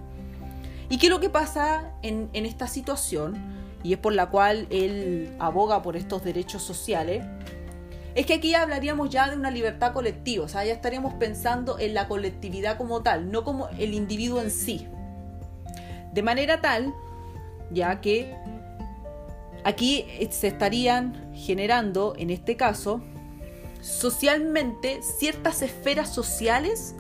¿Y 0.89 0.99
qué 0.99 1.07
es 1.07 1.11
lo 1.11 1.19
que 1.19 1.29
pasa 1.29 1.91
en, 2.03 2.31
esta 2.33 2.69
situación? 2.69 3.35
Y 3.83 3.95
es 3.95 3.99
por 3.99 4.13
la 4.13 4.31
cual 4.31 4.69
él 4.71 5.35
aboga 5.41 5.83
por 5.83 5.97
estos 5.97 6.23
derechos 6.23 6.63
sociales. 6.63 7.25
Es 8.15 8.25
que 8.25 8.35
aquí 8.35 8.55
hablaríamos 8.55 9.11
ya 9.11 9.29
de 9.29 9.37
una 9.37 9.51
libertad 9.51 9.93
colectiva, 9.93 10.45
o 10.45 10.49
sea, 10.49 10.65
ya 10.65 10.73
estaríamos 10.73 11.15
pensando 11.15 11.81
en 11.81 11.93
la 11.93 12.07
colectividad 12.07 12.79
como 12.79 13.03
tal, 13.03 13.33
no 13.33 13.43
como 13.43 13.71
el 13.71 13.93
individuo 13.93 14.41
en 14.41 14.53
sí. 14.53 14.87
De 16.13 16.23
manera 16.23 16.61
tal, 16.61 16.95
ya 17.73 18.01
que 18.01 18.37
aquí 19.65 20.07
se 20.31 20.47
estarían 20.47 21.33
generando, 21.35 22.15
en 22.17 22.31
este 22.31 22.57
caso, 22.57 23.03
socialmente 23.83 25.03
ciertas 25.03 25.61
esferas 25.61 26.15
sociales 26.15 26.95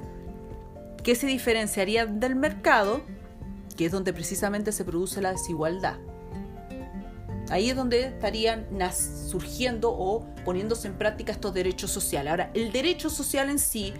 que 1.03 1.15
se 1.15 1.27
diferenciarían 1.27 2.21
del 2.21 2.35
mercado 2.35 3.01
que 3.77 3.87
es 3.87 3.93
donde 3.93 4.12
precisamente 4.12 4.73
se 4.73 4.85
produce 4.85 5.21
la 5.21 5.33
desigualdad. 5.33 5.97
Ahí 7.51 7.71
es 7.71 7.77
donde 7.77 8.05
estarían 8.05 8.67
surgiendo 9.29 9.91
o 9.93 10.27
poniéndose 10.45 10.89
en 10.89 10.95
práctica 10.95 11.33
estos 11.33 11.53
derechos 11.53 11.91
sociales. 11.91 12.31
Ahora, 12.31 12.51
el 12.55 12.73
derecho 12.73 13.11
social 13.11 13.51
en 13.51 13.59
sí 13.59 13.93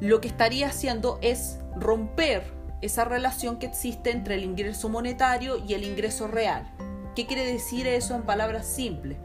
lo 0.00 0.20
que 0.20 0.28
estaría 0.28 0.68
haciendo 0.68 1.18
es 1.22 1.58
romper 1.74 2.42
esa 2.82 3.04
relación 3.04 3.58
que 3.58 3.66
existe 3.66 4.10
entre 4.10 4.34
el 4.34 4.44
ingreso 4.44 4.88
monetario 4.88 5.62
y 5.66 5.74
el 5.74 5.84
ingreso 5.84 6.26
real. 6.26 6.70
¿Qué 7.14 7.26
quiere 7.26 7.44
decir 7.50 7.86
eso 7.86 8.14
en 8.14 8.22
palabras 8.22 8.66
simples? 8.66 9.16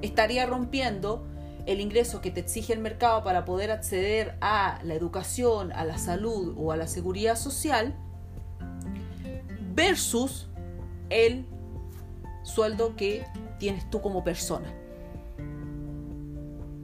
Estaría 0.00 0.46
rompiendo 0.46 1.26
el 1.66 1.80
ingreso 1.80 2.20
que 2.20 2.30
te 2.30 2.40
exige 2.40 2.72
el 2.72 2.78
mercado 2.78 3.24
para 3.24 3.44
poder 3.44 3.72
acceder 3.72 4.36
a 4.40 4.78
la 4.84 4.94
educación, 4.94 5.72
a 5.72 5.84
la 5.84 5.98
salud 5.98 6.54
o 6.56 6.70
a 6.70 6.76
la 6.76 6.86
seguridad 6.86 7.36
social 7.36 7.94
versus 9.74 10.48
el 11.10 11.44
sueldo 12.44 12.94
que 12.94 13.26
tienes 13.58 13.90
tú 13.90 14.00
como 14.00 14.22
persona. 14.22 14.72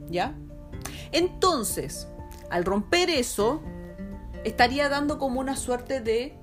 ¿Ya? 0.09 0.35
Entonces, 1.13 2.07
al 2.49 2.65
romper 2.65 3.09
eso, 3.09 3.61
estaría 4.43 4.89
dando 4.89 5.17
como 5.17 5.39
una 5.39 5.55
suerte 5.55 6.01
de 6.01 6.37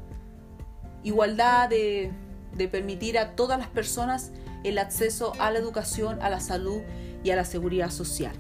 igualdad, 1.03 1.69
de, 1.69 2.11
de, 2.57 2.69
permitir 2.69 3.19
a 3.19 3.37
todas 3.37 3.59
las 3.59 3.69
personas 3.69 4.33
el 4.65 4.79
acceso 4.79 5.35
a 5.39 5.51
la 5.51 5.59
educación, 5.59 6.21
a 6.23 6.31
la 6.31 6.41
salud 6.41 6.81
y 7.23 7.31
a 7.31 7.37
la 7.37 7.45
seguridad 7.45 7.91
social. 7.91 8.35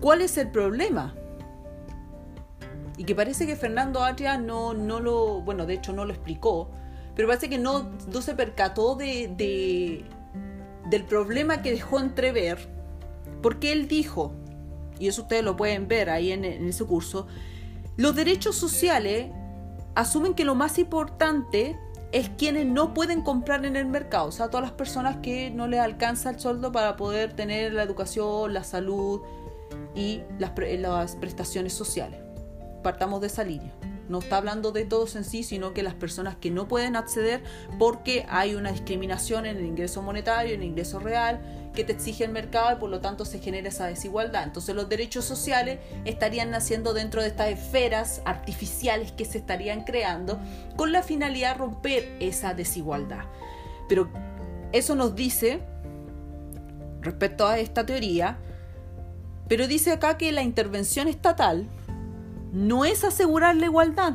¿Cuál 0.00 0.22
es 0.22 0.36
el 0.38 0.50
problema? 0.50 1.14
y 2.96 3.04
que 3.04 3.14
parece 3.14 3.46
que 3.46 3.56
Fernando 3.56 4.02
Atria 4.02 4.38
no, 4.38 4.74
no 4.74 5.00
lo, 5.00 5.40
bueno, 5.42 5.66
de 5.66 5.74
hecho 5.74 5.92
no 5.92 6.04
lo 6.04 6.12
explicó, 6.12 6.70
pero 7.14 7.28
parece 7.28 7.48
que 7.48 7.58
no, 7.58 7.90
no 8.12 8.22
se 8.22 8.34
percató 8.34 8.94
de, 8.94 10.04
del 10.88 11.04
problema 11.04 11.62
que 11.62 11.72
dejó 11.72 12.00
entrever, 12.00 12.58
porque 13.42 13.72
él 13.72 13.86
dijo, 13.86 14.32
y 14.98 15.08
eso 15.08 15.22
ustedes 15.22 15.44
lo 15.44 15.56
pueden 15.56 15.88
ver 15.88 16.08
ahí 16.08 16.32
en, 16.32 16.44
en 16.44 16.68
ese 16.68 16.84
curso, 16.84 17.26
los 17.96 18.14
derechos 18.14 18.56
sociales 18.56 19.30
asumen 19.94 20.34
que 20.34 20.44
lo 20.44 20.54
más 20.54 20.78
importante 20.78 21.78
es 22.16 22.30
quienes 22.30 22.64
no 22.64 22.94
pueden 22.94 23.20
comprar 23.20 23.66
en 23.66 23.76
el 23.76 23.84
mercado, 23.84 24.28
o 24.28 24.32
sea, 24.32 24.48
todas 24.48 24.62
las 24.62 24.72
personas 24.72 25.18
que 25.18 25.50
no 25.50 25.66
les 25.66 25.80
alcanza 25.80 26.30
el 26.30 26.40
sueldo 26.40 26.72
para 26.72 26.96
poder 26.96 27.34
tener 27.34 27.74
la 27.74 27.82
educación, 27.82 28.54
la 28.54 28.64
salud 28.64 29.20
y 29.94 30.22
las, 30.38 30.52
las 30.58 31.16
prestaciones 31.16 31.74
sociales 31.74 32.20
partamos 32.82 33.20
de 33.20 33.26
esa 33.26 33.44
línea. 33.44 33.74
No 34.08 34.20
está 34.20 34.36
hablando 34.36 34.70
de 34.70 34.84
todos 34.84 35.16
en 35.16 35.24
sí, 35.24 35.42
sino 35.42 35.74
que 35.74 35.82
las 35.82 35.94
personas 35.94 36.36
que 36.36 36.50
no 36.50 36.68
pueden 36.68 36.94
acceder 36.94 37.42
porque 37.78 38.24
hay 38.28 38.54
una 38.54 38.70
discriminación 38.70 39.44
en 39.44 39.56
el 39.56 39.66
ingreso 39.66 40.00
monetario, 40.00 40.54
en 40.54 40.62
el 40.62 40.68
ingreso 40.68 41.00
real, 41.00 41.65
que 41.76 41.84
te 41.84 41.92
exige 41.92 42.24
el 42.24 42.32
mercado 42.32 42.72
y 42.74 42.80
por 42.80 42.90
lo 42.90 43.00
tanto 43.00 43.24
se 43.24 43.38
genera 43.38 43.68
esa 43.68 43.86
desigualdad. 43.86 44.42
Entonces 44.42 44.74
los 44.74 44.88
derechos 44.88 45.24
sociales 45.24 45.78
estarían 46.04 46.50
naciendo 46.50 46.92
dentro 46.94 47.22
de 47.22 47.28
estas 47.28 47.50
esferas 47.50 48.20
artificiales 48.24 49.12
que 49.12 49.24
se 49.24 49.38
estarían 49.38 49.84
creando 49.84 50.40
con 50.74 50.90
la 50.90 51.04
finalidad 51.04 51.52
de 51.52 51.58
romper 51.58 52.16
esa 52.18 52.54
desigualdad. 52.54 53.26
Pero 53.88 54.10
eso 54.72 54.96
nos 54.96 55.14
dice, 55.14 55.60
respecto 57.02 57.46
a 57.46 57.58
esta 57.60 57.86
teoría, 57.86 58.38
pero 59.46 59.68
dice 59.68 59.92
acá 59.92 60.18
que 60.18 60.32
la 60.32 60.42
intervención 60.42 61.06
estatal 61.06 61.68
no 62.52 62.84
es 62.84 63.04
asegurar 63.04 63.54
la 63.54 63.66
igualdad. 63.66 64.14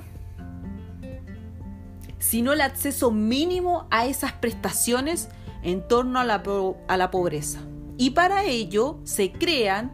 sino 2.20 2.54
el 2.54 2.62
acceso 2.62 3.10
mínimo 3.10 3.88
a 3.90 4.06
esas 4.06 4.32
prestaciones 4.34 5.28
en 5.64 5.88
torno 5.88 6.20
a 6.20 6.24
la, 6.24 6.44
a 6.88 6.98
la 6.98 7.12
pobreza. 7.12 7.60
Y 7.98 8.12
para 8.12 8.44
ello 8.46 9.00
se 9.04 9.32
crean, 9.32 9.92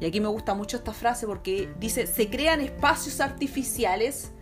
y 0.00 0.06
aquí 0.06 0.20
me 0.20 0.28
gusta 0.28 0.54
mucho 0.54 0.76
esta 0.76 0.92
frase 0.92 1.26
porque 1.26 1.72
dice, 1.80 2.06
se 2.06 2.30
crean 2.30 2.60
espacios 2.60 3.20
artificiales 3.20 4.32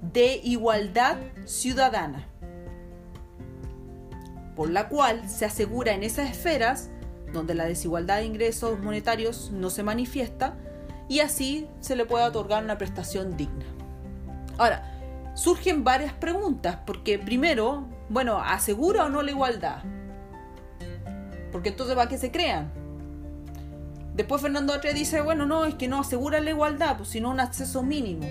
de 0.00 0.40
igualdad 0.44 1.16
ciudadana, 1.44 2.28
por 4.54 4.70
la 4.70 4.88
cual 4.88 5.28
se 5.28 5.44
asegura 5.44 5.92
en 5.92 6.02
esas 6.02 6.30
esferas 6.30 6.90
donde 7.32 7.54
la 7.54 7.64
desigualdad 7.64 8.18
de 8.18 8.26
ingresos 8.26 8.78
monetarios 8.78 9.50
no 9.52 9.70
se 9.70 9.82
manifiesta 9.82 10.54
y 11.08 11.20
así 11.20 11.66
se 11.80 11.96
le 11.96 12.04
puede 12.04 12.24
otorgar 12.24 12.62
una 12.62 12.78
prestación 12.78 13.36
digna. 13.36 13.64
Ahora, 14.58 15.32
surgen 15.34 15.82
varias 15.82 16.12
preguntas, 16.12 16.78
porque 16.86 17.18
primero, 17.18 17.86
bueno, 18.08 18.38
¿asegura 18.38 19.06
o 19.06 19.08
no 19.08 19.22
la 19.22 19.30
igualdad? 19.30 19.82
Porque 21.52 21.68
entonces 21.68 21.96
va 21.96 22.08
que 22.08 22.18
se 22.18 22.32
crean. 22.32 22.72
Después 24.14 24.42
Fernando 24.42 24.72
Atria 24.72 24.92
dice, 24.92 25.20
bueno, 25.20 25.46
no, 25.46 25.64
es 25.64 25.74
que 25.74 25.88
no 25.88 26.00
asegura 26.00 26.40
la 26.40 26.50
igualdad, 26.50 26.96
pues 26.96 27.10
sino 27.10 27.30
un 27.30 27.40
acceso 27.40 27.82
mínimo. 27.82 28.26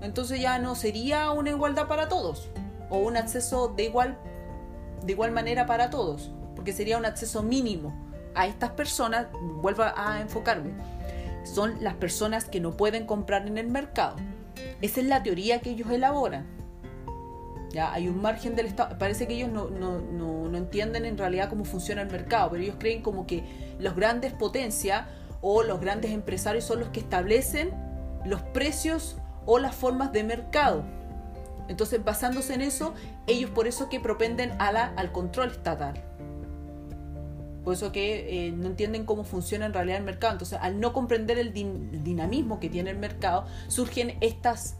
Entonces 0.00 0.40
ya 0.40 0.58
no 0.58 0.74
sería 0.74 1.30
una 1.32 1.50
igualdad 1.50 1.86
para 1.86 2.08
todos, 2.08 2.48
o 2.90 2.98
un 2.98 3.16
acceso 3.16 3.68
de 3.68 3.84
igual, 3.84 4.18
de 5.04 5.12
igual 5.12 5.32
manera 5.32 5.66
para 5.66 5.90
todos, 5.90 6.32
porque 6.56 6.72
sería 6.72 6.98
un 6.98 7.04
acceso 7.04 7.42
mínimo 7.42 7.94
a 8.34 8.46
estas 8.46 8.70
personas, 8.70 9.26
vuelvo 9.60 9.82
a 9.82 10.20
enfocarme, 10.20 10.72
son 11.44 11.82
las 11.82 11.94
personas 11.94 12.44
que 12.44 12.60
no 12.60 12.76
pueden 12.76 13.06
comprar 13.06 13.46
en 13.46 13.58
el 13.58 13.68
mercado. 13.68 14.16
Esa 14.80 15.00
es 15.00 15.06
la 15.06 15.22
teoría 15.22 15.60
que 15.60 15.70
ellos 15.70 15.90
elaboran. 15.90 16.57
Ya 17.70 17.92
hay 17.92 18.08
un 18.08 18.20
margen 18.20 18.56
del 18.56 18.66
Estado. 18.66 18.98
Parece 18.98 19.26
que 19.26 19.34
ellos 19.34 19.50
no, 19.50 19.68
no, 19.68 20.00
no, 20.00 20.56
entienden 20.56 21.04
en 21.04 21.18
realidad 21.18 21.48
cómo 21.48 21.64
funciona 21.64 22.02
el 22.02 22.10
mercado, 22.10 22.50
pero 22.50 22.62
ellos 22.62 22.76
creen 22.78 23.02
como 23.02 23.26
que 23.26 23.44
los 23.78 23.94
grandes 23.94 24.32
potencias 24.32 25.06
o 25.40 25.62
los 25.62 25.80
grandes 25.80 26.10
empresarios 26.10 26.64
son 26.64 26.80
los 26.80 26.88
que 26.88 27.00
establecen 27.00 27.70
los 28.24 28.42
precios 28.42 29.16
o 29.46 29.58
las 29.58 29.74
formas 29.74 30.12
de 30.12 30.24
mercado. 30.24 30.84
Entonces, 31.68 32.02
basándose 32.02 32.54
en 32.54 32.62
eso, 32.62 32.94
ellos 33.26 33.50
por 33.50 33.66
eso 33.66 33.88
que 33.88 34.00
propenden 34.00 34.52
a 34.58 34.68
al 34.68 35.12
control 35.12 35.50
estatal. 35.50 36.02
Por 37.62 37.74
eso 37.74 37.92
que 37.92 38.46
eh, 38.46 38.52
no 38.52 38.66
entienden 38.66 39.04
cómo 39.04 39.24
funciona 39.24 39.66
en 39.66 39.74
realidad 39.74 39.98
el 39.98 40.04
mercado. 40.04 40.32
Entonces, 40.32 40.58
al 40.62 40.80
no 40.80 40.94
comprender 40.94 41.38
el, 41.38 41.52
dinamismo 41.52 42.60
que 42.60 42.70
tiene 42.70 42.88
el 42.88 42.98
mercado, 42.98 43.44
surgen 43.66 44.16
estas, 44.22 44.76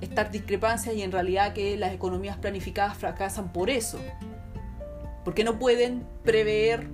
estas 0.00 0.30
discrepancias 0.30 0.94
y 0.94 1.02
en 1.02 1.12
realidad 1.12 1.52
que 1.52 1.76
las 1.76 1.92
economías 1.92 2.36
planificadas 2.36 2.96
fracasan 2.96 3.52
por 3.52 3.70
eso. 3.70 3.98
Porque 5.24 5.44
no 5.44 5.58
pueden 5.58 6.06
prever 6.22 6.88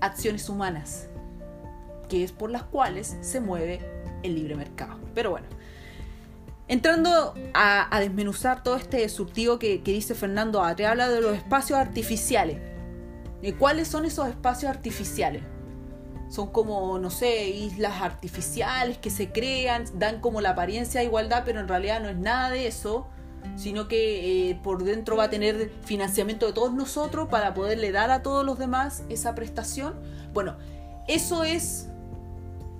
acciones 0.00 0.48
humanas, 0.48 1.08
que 2.08 2.24
es 2.24 2.32
por 2.32 2.50
las 2.50 2.62
cuales 2.64 3.16
se 3.20 3.40
mueve 3.40 3.80
el 4.22 4.34
libre 4.34 4.54
mercado. 4.54 4.98
Pero 5.14 5.30
bueno, 5.30 5.46
entrando 6.68 7.34
a, 7.54 7.98
desmenuzar 8.00 8.62
todo 8.62 8.76
este 8.76 9.08
surtido 9.08 9.58
que, 9.58 9.80
dice 9.84 10.14
Fernando 10.14 10.62
Atre, 10.62 10.86
habla 10.86 11.08
de 11.08 11.20
los 11.20 11.36
espacios 11.36 11.78
artificiales 11.78 12.72
¿Cuáles 13.58 13.88
son 13.88 14.04
esos 14.04 14.28
espacios 14.28 14.70
artificiales? 14.70 15.42
Son 16.28 16.48
como, 16.50 16.98
no 16.98 17.10
sé, 17.10 17.48
islas 17.48 18.00
artificiales 18.00 18.98
que 18.98 19.10
se 19.10 19.30
crean, 19.30 19.84
dan 19.94 20.20
como 20.20 20.40
la 20.40 20.50
apariencia 20.50 21.00
de 21.00 21.06
igualdad, 21.06 21.42
pero 21.44 21.60
en 21.60 21.68
realidad 21.68 22.00
no 22.00 22.08
es 22.08 22.16
nada 22.16 22.50
de 22.50 22.66
eso, 22.66 23.06
sino 23.56 23.88
que 23.88 24.50
eh, 24.50 24.60
por 24.62 24.84
dentro 24.84 25.16
va 25.16 25.24
a 25.24 25.30
tener 25.30 25.70
financiamiento 25.82 26.46
de 26.46 26.52
todos 26.52 26.72
nosotros 26.72 27.28
para 27.28 27.54
poderle 27.54 27.92
dar 27.92 28.10
a 28.10 28.22
todos 28.22 28.44
los 28.44 28.58
demás 28.58 29.02
esa 29.08 29.34
prestación. 29.34 29.94
Bueno, 30.32 30.56
eso 31.06 31.44
es 31.44 31.88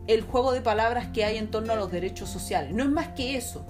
el 0.06 0.22
juego 0.22 0.52
de 0.52 0.60
palabras 0.60 1.08
que 1.08 1.24
hay 1.24 1.36
en 1.36 1.50
torno 1.50 1.72
a 1.72 1.76
los 1.76 1.90
derechos 1.90 2.28
sociales. 2.28 2.74
No 2.74 2.82
es 2.82 2.90
más 2.90 3.08
que 3.08 3.36
eso. 3.36 3.64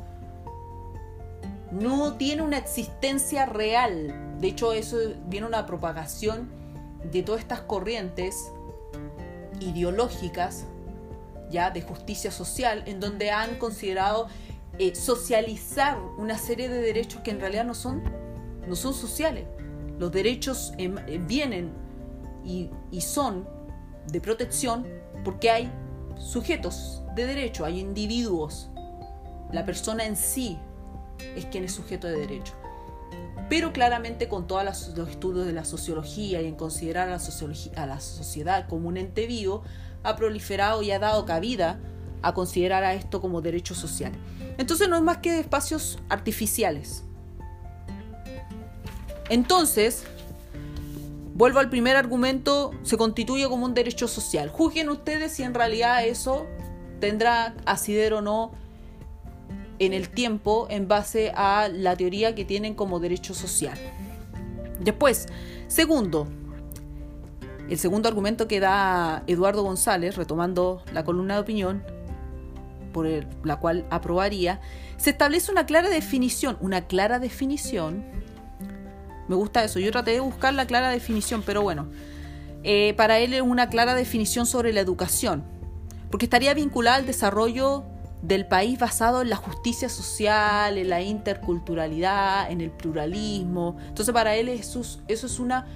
No 1.71 2.15
tiene 2.15 2.43
una 2.43 2.59
existencia 2.59 3.47
real. 3.47 4.39
De 4.41 4.49
hecho, 4.49 4.73
eso 4.73 4.97
viene 5.27 5.47
una 5.47 5.67
propagación 5.67 6.51
de 7.11 7.23
todas 7.23 7.41
estas 7.41 7.61
corrientes 7.61 8.53
ideológicas 9.63 10.67
ya 11.51 11.71
de 11.71 11.83
justicia 11.83 12.31
social 12.31 12.83
en 12.87 13.01
donde 13.01 13.31
han 13.31 13.57
considerado 13.57 14.29
eh, 14.79 14.95
socializar 14.95 15.99
una 16.19 16.39
serie 16.39 16.69
de 16.69 16.81
derechos 16.81 17.21
que 17.23 17.31
en 17.31 17.41
realidad 17.41 17.65
no 17.65 17.75
son 17.75 18.03
no 18.67 18.77
son 18.77 18.95
sociales. 18.95 19.45
Los 19.99 20.13
derechos 20.13 20.73
em, 20.79 20.97
eh, 21.07 21.21
vienen 21.27 21.73
y, 22.45 22.71
y 22.91 23.01
son 23.01 23.47
de 24.11 24.21
protección 24.21 24.87
porque 25.25 25.51
hay 25.51 25.73
sujetos 26.17 27.03
de 27.15 27.27
derecho 27.27 27.65
hay 27.65 27.81
individuos. 27.81 28.71
La 29.53 29.65
persona 29.65 30.07
en 30.07 30.17
sí 30.17 30.59
es 31.37 31.45
quien 31.47 31.65
es 31.65 31.73
sujeto 31.73 32.07
de 32.07 32.19
derecho 32.19 32.62
pero 33.49 33.73
claramente 33.73 34.29
con 34.29 34.47
todos 34.47 34.65
los 34.65 35.09
estudios 35.09 35.47
de 35.47 35.53
la 35.53 35.65
sociología 35.65 36.41
y 36.41 36.47
en 36.47 36.55
considerar 36.55 37.09
a 37.09 37.87
la, 37.87 38.01
sociedad 38.01 38.67
como 38.69 38.89
un 38.89 38.97
ente 38.97 39.27
vivo, 39.27 39.63
ha 40.03 40.17
proliferado 40.17 40.83
y 40.83 40.91
ha 40.91 40.99
dado 40.99 41.27
cabida 41.27 41.79
a 42.23 42.35
considerar 42.35 42.85
a 42.85 42.95
esto 42.95 43.21
como 43.21 43.41
derecho 43.41 43.75
social. 43.75 44.13
Entonces 44.59 44.89
no 44.89 44.97
es 44.97 45.03
más 45.03 45.19
que 45.19 45.39
espacios 45.39 45.99
artificiales. 46.09 47.05
Entonces, 49.29 50.05
vuelvo 51.35 51.59
al 51.59 51.71
primer 51.71 51.97
argumento, 51.97 52.73
se 52.83 52.97
constituye 52.97 53.49
como 53.49 53.65
un 53.65 53.75
derecho 53.75 54.09
social. 54.09 54.49
Juzguen 54.49 54.89
ustedes 54.89 55.33
si 55.33 55.43
en 55.43 55.55
realidad 55.55 56.05
eso 56.05 56.47
tendrá 57.01 57.55
asidero 57.67 58.19
o 58.19 58.23
no 58.23 58.53
en 59.79 59.93
el 59.93 60.09
tiempo 60.09 60.67
en 60.71 60.89
base 60.89 61.33
a 61.35 61.69
la 61.69 61.97
teoría 61.97 62.35
que 62.35 62.45
tienen 62.45 62.75
como 62.75 63.01
derecho 63.01 63.35
social. 63.35 63.79
Después, 64.81 65.27
segundo, 65.69 66.27
el 67.69 67.79
segundo 67.79 68.09
argumento 68.09 68.49
que 68.49 68.61
da 68.61 69.23
Eduardo 69.27 69.63
González, 69.63 70.17
retomando 70.17 70.83
la 70.93 71.05
columna 71.05 71.35
de 71.35 71.41
opinión, 71.41 71.83
por 72.93 73.07
la 73.45 73.57
cual 73.57 73.87
aprobaría, 73.91 74.61
se 74.97 75.11
establece 75.11 75.51
una 75.51 75.67
clara 75.67 75.89
definición, 75.89 76.59
una 76.61 76.87
clara 76.87 77.19
definición, 77.19 78.05
me 79.29 79.37
gusta 79.37 79.65
eso, 79.65 79.79
yo 79.79 79.91
traté 79.91 80.11
de 80.13 80.21
buscar 80.21 80.53
la 80.53 80.67
clara 80.67 80.91
definición, 80.91 81.43
pero 81.45 81.63
bueno, 81.63 81.89
eh, 82.65 82.95
para 82.97 83.19
él 83.19 83.33
es 83.33 83.43
una 83.43 83.69
clara 83.69 83.95
definición 83.95 84.47
sobre 84.47 84.73
la 84.73 84.81
educación, 84.81 85.45
porque 86.11 86.27
estaría 86.27 86.53
vinculada 86.55 86.97
al 86.97 87.07
desarrollo 87.07 87.85
del 88.23 88.47
país 88.47 88.79
basado 88.79 89.21
en 89.21 89.29
la 89.29 89.37
justicia 89.37 89.89
social, 89.89 90.79
en 90.79 90.89
la 90.89 91.03
interculturalidad, 91.03 92.51
en 92.51 92.61
el 92.61 92.71
pluralismo. 92.71 93.77
Entonces 93.89 94.15
para 94.15 94.37
él 94.37 94.49
eso, 94.49 94.81
es 95.09 95.39
una 95.41 95.67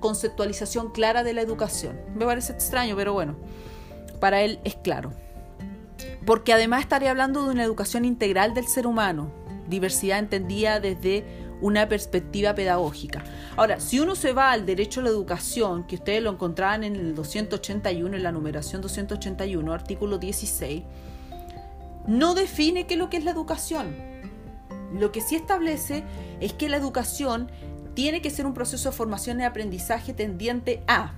conceptualización 0.00 0.92
clara 0.92 1.24
de 1.24 1.32
la 1.32 1.42
educación. 1.42 2.00
Me 2.14 2.24
parece 2.24 2.52
extraño, 2.52 2.94
pero 2.96 3.12
bueno, 3.12 3.36
para 4.20 4.42
él 4.42 4.60
es 4.64 4.76
claro. 4.76 5.12
Porque 6.24 6.52
además 6.52 6.80
estaría 6.80 7.10
hablando 7.10 7.44
de 7.44 7.50
una 7.50 7.64
educación 7.64 8.04
integral 8.04 8.54
del 8.54 8.66
ser 8.66 8.86
humano, 8.86 9.30
diversidad 9.68 10.18
entendida 10.20 10.78
desde 10.78 11.24
una 11.60 11.88
perspectiva 11.88 12.54
pedagógica. 12.54 13.24
Ahora, 13.56 13.80
si 13.80 13.98
uno 13.98 14.14
se 14.14 14.32
va 14.32 14.52
al 14.52 14.66
derecho 14.66 15.00
a 15.00 15.04
la 15.04 15.08
educación, 15.08 15.86
que 15.86 15.96
ustedes 15.96 16.22
lo 16.22 16.30
encontraban 16.30 16.84
en 16.84 16.94
el 16.94 17.14
281, 17.14 18.16
en 18.16 18.22
la 18.22 18.32
numeración 18.32 18.82
281, 18.82 19.72
artículo 19.72 20.18
16, 20.18 20.82
no 22.06 22.34
define 22.34 22.86
qué 22.86 22.94
es 22.94 23.00
lo 23.00 23.10
que 23.10 23.16
es 23.16 23.24
la 23.24 23.30
educación. 23.30 23.94
Lo 24.92 25.10
que 25.12 25.20
sí 25.20 25.34
establece 25.34 26.04
es 26.40 26.52
que 26.52 26.68
la 26.68 26.76
educación 26.76 27.50
tiene 27.94 28.20
que 28.20 28.30
ser 28.30 28.46
un 28.46 28.54
proceso 28.54 28.90
de 28.90 28.96
formación 28.96 29.40
y 29.40 29.44
aprendizaje 29.44 30.12
tendiente 30.12 30.82
a 30.86 31.14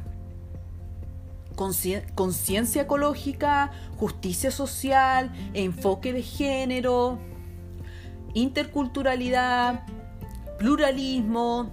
conciencia 2.14 2.82
ecológica, 2.82 3.72
justicia 3.96 4.50
social, 4.50 5.32
enfoque 5.54 6.12
de 6.12 6.22
género, 6.22 7.18
interculturalidad, 8.34 9.86
pluralismo, 10.58 11.72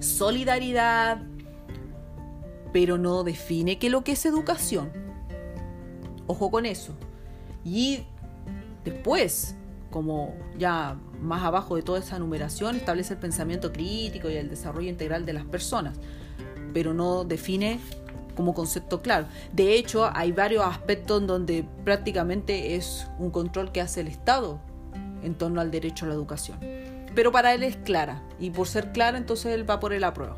solidaridad, 0.00 1.22
pero 2.72 2.98
no 2.98 3.24
define 3.24 3.78
qué 3.78 3.86
es 3.86 3.92
lo 3.92 4.04
que 4.04 4.12
es 4.12 4.26
educación. 4.26 4.92
Ojo 6.26 6.50
con 6.50 6.66
eso. 6.66 6.92
Y 7.64 8.04
Después, 8.86 9.56
como 9.90 10.36
ya 10.56 10.96
más 11.20 11.42
abajo 11.42 11.74
de 11.74 11.82
toda 11.82 11.98
esa 11.98 12.20
numeración, 12.20 12.76
establece 12.76 13.14
el 13.14 13.18
pensamiento 13.18 13.72
crítico 13.72 14.30
y 14.30 14.36
el 14.36 14.48
desarrollo 14.48 14.88
integral 14.88 15.26
de 15.26 15.32
las 15.32 15.44
personas, 15.44 15.98
pero 16.72 16.94
no 16.94 17.24
define 17.24 17.80
como 18.36 18.54
concepto 18.54 19.02
claro. 19.02 19.26
De 19.52 19.74
hecho, 19.74 20.08
hay 20.14 20.30
varios 20.30 20.64
aspectos 20.64 21.20
en 21.20 21.26
donde 21.26 21.68
prácticamente 21.84 22.76
es 22.76 23.08
un 23.18 23.32
control 23.32 23.72
que 23.72 23.80
hace 23.80 24.02
el 24.02 24.06
Estado 24.06 24.60
en 25.24 25.34
torno 25.34 25.60
al 25.60 25.72
derecho 25.72 26.04
a 26.04 26.08
la 26.08 26.14
educación. 26.14 26.58
pero 27.16 27.32
para 27.32 27.54
él 27.54 27.62
es 27.62 27.76
clara. 27.76 28.22
Y 28.38 28.50
por 28.50 28.68
ser 28.68 28.92
clara, 28.92 29.16
entonces 29.16 29.54
él 29.54 29.68
va 29.68 29.80
por 29.80 29.94
el 29.94 30.04
apruebo. 30.04 30.36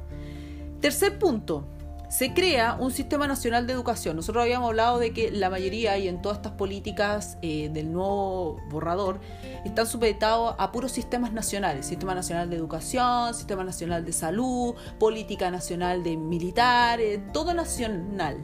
Tercer 0.81 1.19
punto, 1.19 1.67
se 2.09 2.33
crea 2.33 2.77
un 2.81 2.91
sistema 2.91 3.27
nacional 3.27 3.67
de 3.67 3.75
educación. 3.75 4.17
Nosotros 4.17 4.43
habíamos 4.43 4.69
hablado 4.69 4.99
de 4.99 5.13
que 5.13 5.31
la 5.31 5.51
mayoría 5.51 5.99
y 5.99 6.09
en 6.09 6.23
todas 6.23 6.39
estas 6.39 6.53
políticas 6.53 7.37
eh, 7.43 7.69
del 7.71 7.93
nuevo 7.93 8.59
borrador 8.71 9.21
están 9.65 9.87
supeditados 9.87 10.55
a 10.59 10.73
puros 10.73 10.93
sistemas 10.93 11.33
nacionales. 11.33 11.87
Sistema 11.87 12.15
nacional 12.15 12.49
de 12.49 12.57
educación, 12.57 13.35
sistema 13.35 13.63
nacional 13.63 14.07
de 14.07 14.13
salud, 14.13 14.75
política 14.99 15.51
nacional 15.51 16.03
de 16.03 16.17
militares, 16.17 17.21
todo 17.33 17.53
nacional. 17.53 18.39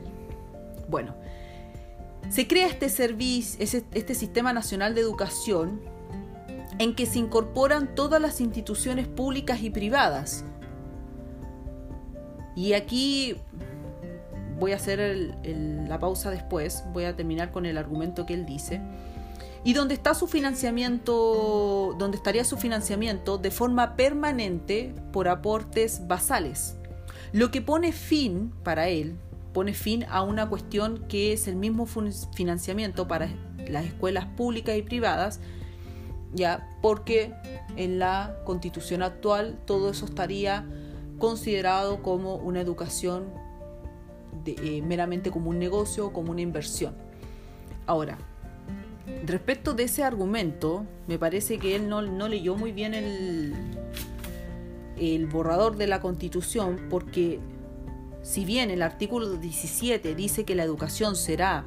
Bueno, 0.88 1.14
se 2.28 2.46
crea 2.46 2.66
este 2.66 2.90
servicio, 2.90 3.58
este 3.60 4.14
sistema 4.14 4.52
nacional 4.52 4.94
de 4.94 5.00
educación 5.00 5.80
en 6.78 6.94
que 6.94 7.06
se 7.06 7.18
incorporan 7.18 7.94
todas 7.94 8.20
las 8.20 8.40
instituciones 8.40 9.06
públicas 9.06 9.62
y 9.62 9.70
privadas 9.70 10.44
y 12.56 12.74
aquí 12.74 13.36
voy 14.58 14.72
a 14.72 14.76
hacer 14.76 15.36
la 15.88 15.98
pausa 15.98 16.30
después, 16.30 16.84
voy 16.92 17.04
a 17.04 17.16
terminar 17.16 17.50
con 17.50 17.66
el 17.66 17.76
argumento 17.76 18.26
que 18.26 18.34
él 18.34 18.46
dice. 18.46 18.80
Y 19.64 19.72
donde 19.72 19.94
está 19.94 20.14
su 20.14 20.26
financiamiento, 20.26 21.94
donde 21.98 22.18
estaría 22.18 22.44
su 22.44 22.56
financiamiento 22.58 23.38
de 23.38 23.50
forma 23.50 23.96
permanente 23.96 24.94
por 25.10 25.26
aportes 25.26 26.06
basales. 26.06 26.76
Lo 27.32 27.50
que 27.50 27.62
pone 27.62 27.92
fin 27.92 28.52
para 28.62 28.88
él, 28.88 29.16
pone 29.52 29.72
fin 29.72 30.04
a 30.08 30.22
una 30.22 30.48
cuestión 30.48 31.06
que 31.08 31.32
es 31.32 31.48
el 31.48 31.56
mismo 31.56 31.86
financiamiento 31.86 33.08
para 33.08 33.28
las 33.68 33.86
escuelas 33.86 34.26
públicas 34.26 34.76
y 34.76 34.82
privadas, 34.82 35.40
ya 36.34 36.68
porque 36.82 37.32
en 37.76 37.98
la 37.98 38.36
constitución 38.44 39.02
actual 39.02 39.58
todo 39.64 39.90
eso 39.90 40.04
estaría 40.04 40.66
considerado 41.18 42.02
como 42.02 42.36
una 42.36 42.60
educación 42.60 43.32
eh, 44.46 44.82
meramente 44.82 45.30
como 45.30 45.50
un 45.50 45.58
negocio 45.58 46.06
o 46.06 46.12
como 46.12 46.32
una 46.32 46.40
inversión. 46.40 46.94
Ahora, 47.86 48.18
respecto 49.24 49.74
de 49.74 49.84
ese 49.84 50.02
argumento, 50.02 50.86
me 51.06 51.18
parece 51.18 51.58
que 51.58 51.76
él 51.76 51.88
no, 51.88 52.02
no 52.02 52.28
leyó 52.28 52.56
muy 52.56 52.72
bien 52.72 52.94
el, 52.94 53.54
el 54.98 55.26
borrador 55.26 55.76
de 55.76 55.86
la 55.86 56.00
constitución 56.00 56.86
porque 56.90 57.40
si 58.22 58.44
bien 58.44 58.70
el 58.70 58.82
artículo 58.82 59.36
17 59.36 60.14
dice 60.14 60.44
que 60.44 60.54
la 60.54 60.62
educación 60.62 61.16
será 61.16 61.64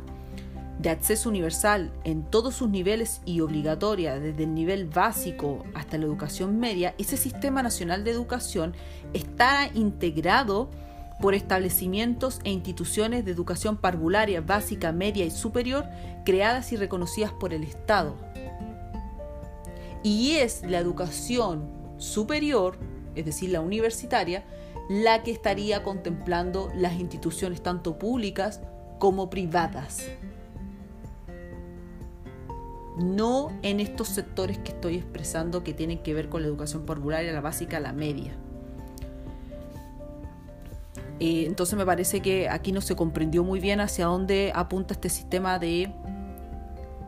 de 0.79 0.89
acceso 0.91 1.29
universal 1.29 1.91
en 2.03 2.23
todos 2.23 2.55
sus 2.55 2.69
niveles 2.69 3.21
y 3.25 3.41
obligatoria 3.41 4.19
desde 4.19 4.43
el 4.43 4.53
nivel 4.53 4.85
básico 4.85 5.65
hasta 5.73 5.97
la 5.97 6.05
educación 6.05 6.59
media, 6.59 6.93
ese 6.97 7.17
sistema 7.17 7.63
nacional 7.63 8.03
de 8.03 8.11
educación 8.11 8.75
está 9.13 9.69
integrado 9.73 10.69
por 11.19 11.33
establecimientos 11.33 12.39
e 12.43 12.51
instituciones 12.51 13.25
de 13.25 13.31
educación 13.31 13.77
parvularia, 13.77 14.41
básica, 14.41 14.91
media 14.91 15.25
y 15.25 15.31
superior 15.31 15.85
creadas 16.25 16.71
y 16.71 16.77
reconocidas 16.77 17.31
por 17.31 17.53
el 17.53 17.63
Estado. 17.63 18.15
Y 20.03 20.33
es 20.33 20.61
la 20.61 20.77
educación 20.77 21.67
superior, 21.97 22.77
es 23.15 23.25
decir, 23.25 23.49
la 23.49 23.61
universitaria, 23.61 24.45
la 24.89 25.23
que 25.23 25.31
estaría 25.31 25.81
contemplando 25.81 26.69
las 26.75 26.93
instituciones 26.93 27.63
tanto 27.63 27.97
públicas 27.97 28.61
como 28.99 29.31
privadas 29.31 30.03
no 32.97 33.51
en 33.61 33.79
estos 33.79 34.07
sectores 34.09 34.57
que 34.57 34.71
estoy 34.71 34.95
expresando 34.95 35.63
que 35.63 35.73
tienen 35.73 35.99
que 35.99 36.13
ver 36.13 36.29
con 36.29 36.41
la 36.41 36.47
educación 36.47 36.85
parvularia, 36.85 37.31
la 37.31 37.41
básica, 37.41 37.79
la 37.79 37.93
media. 37.93 38.35
Eh, 41.19 41.45
entonces 41.47 41.77
me 41.77 41.85
parece 41.85 42.21
que 42.21 42.47
aquí 42.49 42.71
no 42.71 42.81
se 42.81 42.95
comprendió 42.95 43.43
muy 43.43 43.59
bien 43.59 43.79
hacia 43.79 44.05
dónde 44.05 44.51
apunta 44.53 44.93
este 44.93 45.09
sistema 45.09 45.57
de 45.57 45.91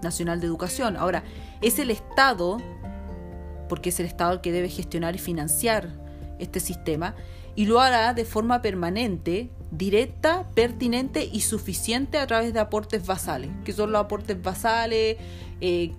nacional 0.01 0.39
de 0.39 0.47
educación. 0.47 0.97
Ahora, 0.97 1.23
es 1.61 1.77
el 1.79 1.91
Estado, 1.91 2.57
porque 3.67 3.89
es 3.89 3.99
el 3.99 4.05
Estado 4.05 4.33
el 4.33 4.41
que 4.41 4.51
debe 4.51 4.69
gestionar 4.69 5.15
y 5.15 5.19
financiar 5.19 5.89
este 6.39 6.59
sistema, 6.59 7.15
y 7.55 7.65
lo 7.65 7.81
hará 7.81 8.13
de 8.13 8.25
forma 8.25 8.61
permanente, 8.61 9.51
directa, 9.71 10.47
pertinente 10.55 11.29
y 11.31 11.41
suficiente 11.41 12.17
a 12.17 12.27
través 12.27 12.53
de 12.53 12.59
aportes 12.59 13.05
basales. 13.05 13.51
¿Qué 13.63 13.73
son 13.73 13.91
los 13.91 14.01
aportes 14.01 14.41
basales? 14.41 15.17
Eh, 15.61 15.91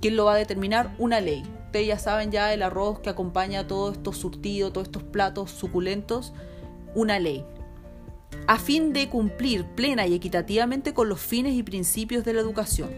¿Quién 0.00 0.16
lo 0.16 0.26
va 0.26 0.34
a 0.34 0.36
determinar? 0.36 0.94
Una 0.98 1.20
ley. 1.20 1.42
Ustedes 1.66 1.86
ya 1.86 1.98
saben 1.98 2.30
ya 2.30 2.52
el 2.52 2.62
arroz 2.62 3.00
que 3.00 3.10
acompaña 3.10 3.66
todos 3.66 3.96
estos 3.96 4.18
surtidos, 4.18 4.72
todos 4.72 4.88
estos 4.88 5.02
platos 5.02 5.50
suculentos, 5.50 6.32
una 6.94 7.18
ley. 7.18 7.44
A 8.46 8.58
fin 8.58 8.92
de 8.92 9.08
cumplir 9.08 9.64
plena 9.64 10.06
y 10.06 10.14
equitativamente 10.14 10.94
con 10.94 11.08
los 11.08 11.20
fines 11.20 11.54
y 11.54 11.62
principios 11.62 12.24
de 12.24 12.34
la 12.34 12.40
educación. 12.40 12.90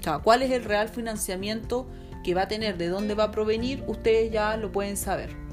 O 0.00 0.02
sea, 0.02 0.18
¿cuál 0.18 0.42
es 0.42 0.50
el 0.50 0.64
real 0.64 0.88
financiamiento 0.88 1.86
que 2.22 2.34
va 2.34 2.42
a 2.42 2.48
tener? 2.48 2.76
¿De 2.76 2.88
dónde 2.88 3.14
va 3.14 3.24
a 3.24 3.30
provenir? 3.30 3.84
Ustedes 3.86 4.32
ya 4.32 4.56
lo 4.56 4.72
pueden 4.72 4.96
saber. 4.96 5.45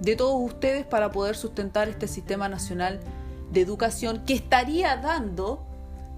De 0.00 0.16
todos 0.16 0.40
ustedes 0.40 0.86
para 0.86 1.12
poder 1.12 1.36
sustentar 1.36 1.88
este 1.88 2.08
sistema 2.08 2.48
nacional 2.48 3.00
de 3.52 3.60
educación 3.60 4.24
que 4.24 4.34
estaría 4.34 4.96
dando 4.96 5.66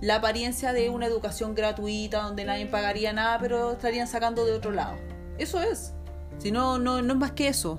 la 0.01 0.17
apariencia 0.17 0.73
de 0.73 0.91
una 0.91 1.07
educación 1.07 1.55
gratuita 1.55 2.23
donde 2.23 2.45
nadie 2.45 2.67
pagaría 2.67 3.13
nada, 3.13 3.39
pero 3.41 3.73
estarían 3.73 4.09
sacando 4.09 4.45
de 4.45 4.53
otro 4.53 4.73
lado. 4.73 4.97
Eso 5.39 5.61
es. 5.61 5.93
Si 6.39 6.51
no, 6.51 6.79
no, 6.79 7.03
no 7.03 7.13
es 7.13 7.19
más 7.19 7.33
que 7.33 7.49
eso. 7.49 7.79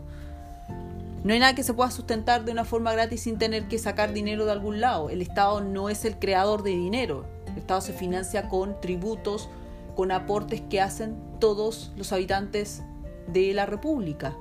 No 1.23 1.33
hay 1.33 1.39
nada 1.39 1.55
que 1.55 1.63
se 1.63 1.73
pueda 1.73 1.91
sustentar 1.91 2.43
de 2.43 2.51
una 2.51 2.65
forma 2.65 2.91
gratis 2.91 3.23
sin 3.23 3.37
tener 3.37 3.67
que 3.67 3.77
sacar 3.77 4.13
dinero 4.13 4.45
de 4.45 4.51
algún 4.51 4.81
lado. 4.81 5.09
El 5.09 5.21
Estado 5.21 5.61
no 5.61 5.89
es 5.89 6.03
el 6.03 6.19
creador 6.19 6.63
de 6.63 6.71
dinero. 6.71 7.25
El 7.47 7.59
Estado 7.59 7.81
se 7.81 7.93
financia 7.93 8.49
con 8.49 8.79
tributos, 8.81 9.49
con 9.95 10.11
aportes 10.11 10.61
que 10.69 10.81
hacen 10.81 11.15
todos 11.39 11.91
los 11.95 12.11
habitantes 12.11 12.83
de 13.27 13.53
la 13.53 13.65
República. 13.65 14.35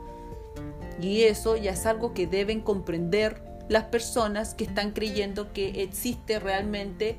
Y 1.00 1.22
eso 1.22 1.56
ya 1.56 1.72
es 1.72 1.86
algo 1.86 2.14
que 2.14 2.26
deben 2.26 2.60
comprender 2.60 3.42
las 3.68 3.84
personas 3.84 4.54
que 4.54 4.64
están 4.64 4.92
creyendo 4.92 5.52
que 5.52 5.82
existe 5.82 6.38
realmente 6.38 7.18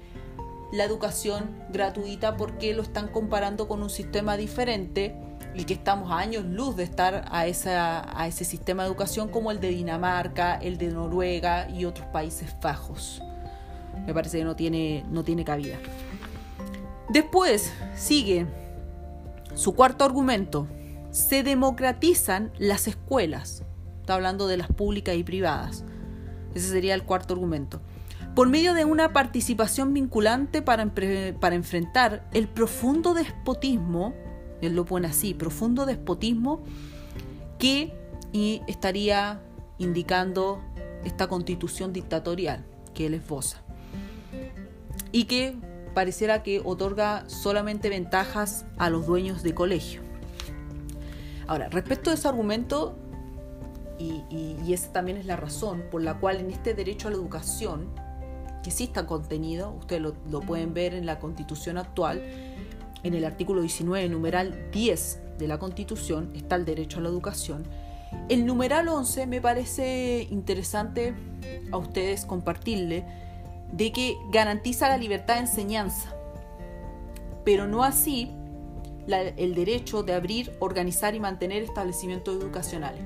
la 0.71 0.83
educación 0.83 1.55
gratuita 1.69 2.35
porque 2.35 2.73
lo 2.73 2.81
están 2.81 3.07
comparando 3.07 3.67
con 3.67 3.83
un 3.83 3.89
sistema 3.89 4.37
diferente 4.37 5.15
y 5.55 5.65
que 5.65 5.73
estamos 5.73 6.11
a 6.11 6.17
años 6.17 6.45
luz 6.45 6.75
de 6.75 6.83
estar 6.83 7.25
a, 7.29 7.45
esa, 7.45 8.19
a 8.19 8.27
ese 8.27 8.43
sistema 8.43 8.83
de 8.83 8.89
educación 8.89 9.29
como 9.29 9.51
el 9.51 9.59
de 9.59 9.69
Dinamarca, 9.69 10.55
el 10.55 10.77
de 10.77 10.87
Noruega 10.87 11.69
y 11.69 11.85
otros 11.85 12.07
países 12.07 12.55
bajos. 12.61 13.21
Me 14.05 14.13
parece 14.13 14.39
que 14.39 14.43
no 14.43 14.55
tiene, 14.55 15.05
no 15.09 15.23
tiene 15.23 15.45
cabida. 15.45 15.77
Después 17.09 17.71
sigue 17.95 18.47
su 19.53 19.75
cuarto 19.75 20.03
argumento. 20.03 20.67
Se 21.11 21.43
democratizan 21.43 22.51
las 22.57 22.87
escuelas. 22.87 23.62
Está 24.03 24.15
hablando 24.15 24.47
de 24.47 24.57
las 24.57 24.67
públicas 24.67 25.15
y 25.15 25.23
privadas. 25.23 25.85
Ese 26.53 26.67
sería 26.67 26.93
el 26.93 27.03
cuarto 27.03 27.33
argumento 27.33 27.79
por 28.35 28.49
medio 28.49 28.73
de 28.73 28.85
una 28.85 29.13
participación 29.13 29.93
vinculante 29.93 30.61
para, 30.61 30.91
para 31.39 31.55
enfrentar 31.55 32.27
el 32.33 32.47
profundo 32.47 33.13
despotismo, 33.13 34.13
él 34.61 34.75
lo 34.75 34.85
pone 34.85 35.07
así, 35.07 35.33
profundo 35.33 35.85
despotismo 35.85 36.63
que 37.59 37.93
estaría 38.67 39.39
indicando 39.77 40.61
esta 41.03 41.27
constitución 41.27 41.93
dictatorial 41.93 42.65
que 42.95 43.05
él 43.05 43.13
esboza 43.13 43.61
y 45.11 45.25
que 45.25 45.55
pareciera 45.93 46.41
que 46.41 46.61
otorga 46.63 47.29
solamente 47.29 47.89
ventajas 47.89 48.65
a 48.77 48.89
los 48.89 49.05
dueños 49.05 49.43
de 49.43 49.53
colegio. 49.53 50.01
Ahora, 51.45 51.69
respecto 51.69 52.09
a 52.09 52.13
ese 52.13 52.27
argumento, 52.27 52.97
y, 53.99 54.73
esa 54.73 54.91
también 54.91 55.17
es 55.17 55.25
la 55.25 55.35
razón 55.35 55.83
por 55.91 56.01
la 56.01 56.15
cual 56.15 56.37
en 56.37 56.49
este 56.49 56.73
derecho 56.73 57.07
a 57.07 57.11
la 57.11 57.17
educación 57.17 57.89
que 58.63 58.71
sí 58.71 58.85
está 58.85 59.05
contenido, 59.05 59.71
ustedes 59.71 60.01
lo, 60.01 60.39
pueden 60.41 60.73
ver 60.73 60.93
en 60.93 61.05
la 61.05 61.19
constitución 61.19 61.77
actual, 61.77 62.23
en 63.03 63.13
el 63.13 63.25
artículo 63.25 63.61
19, 63.61 64.07
numeral 64.09 64.69
10 64.71 65.21
de 65.37 65.47
la 65.47 65.59
constitución, 65.59 66.31
está 66.33 66.55
el 66.55 66.65
derecho 66.65 66.99
a 66.99 67.01
la 67.01 67.09
educación. 67.09 67.63
El 68.29 68.45
numeral 68.45 68.87
11 68.87 69.27
me 69.27 69.41
parece 69.41 70.27
interesante 70.31 71.13
a 71.71 71.77
ustedes 71.77 72.25
compartirle 72.25 73.05
de 73.73 73.91
que 73.91 74.15
garantiza 74.31 74.87
la 74.87 74.97
libertad 74.97 75.35
de 75.35 75.41
enseñanza, 75.41 76.15
pero 77.43 77.67
no 77.67 77.83
así 77.83 78.31
el 79.07 79.55
derecho 79.55 80.03
de 80.03 80.13
abrir, 80.13 80.55
organizar 80.59 81.13
y 81.15 81.19
mantener 81.19 81.63
establecimientos 81.63 82.41
educacionales. 82.41 83.03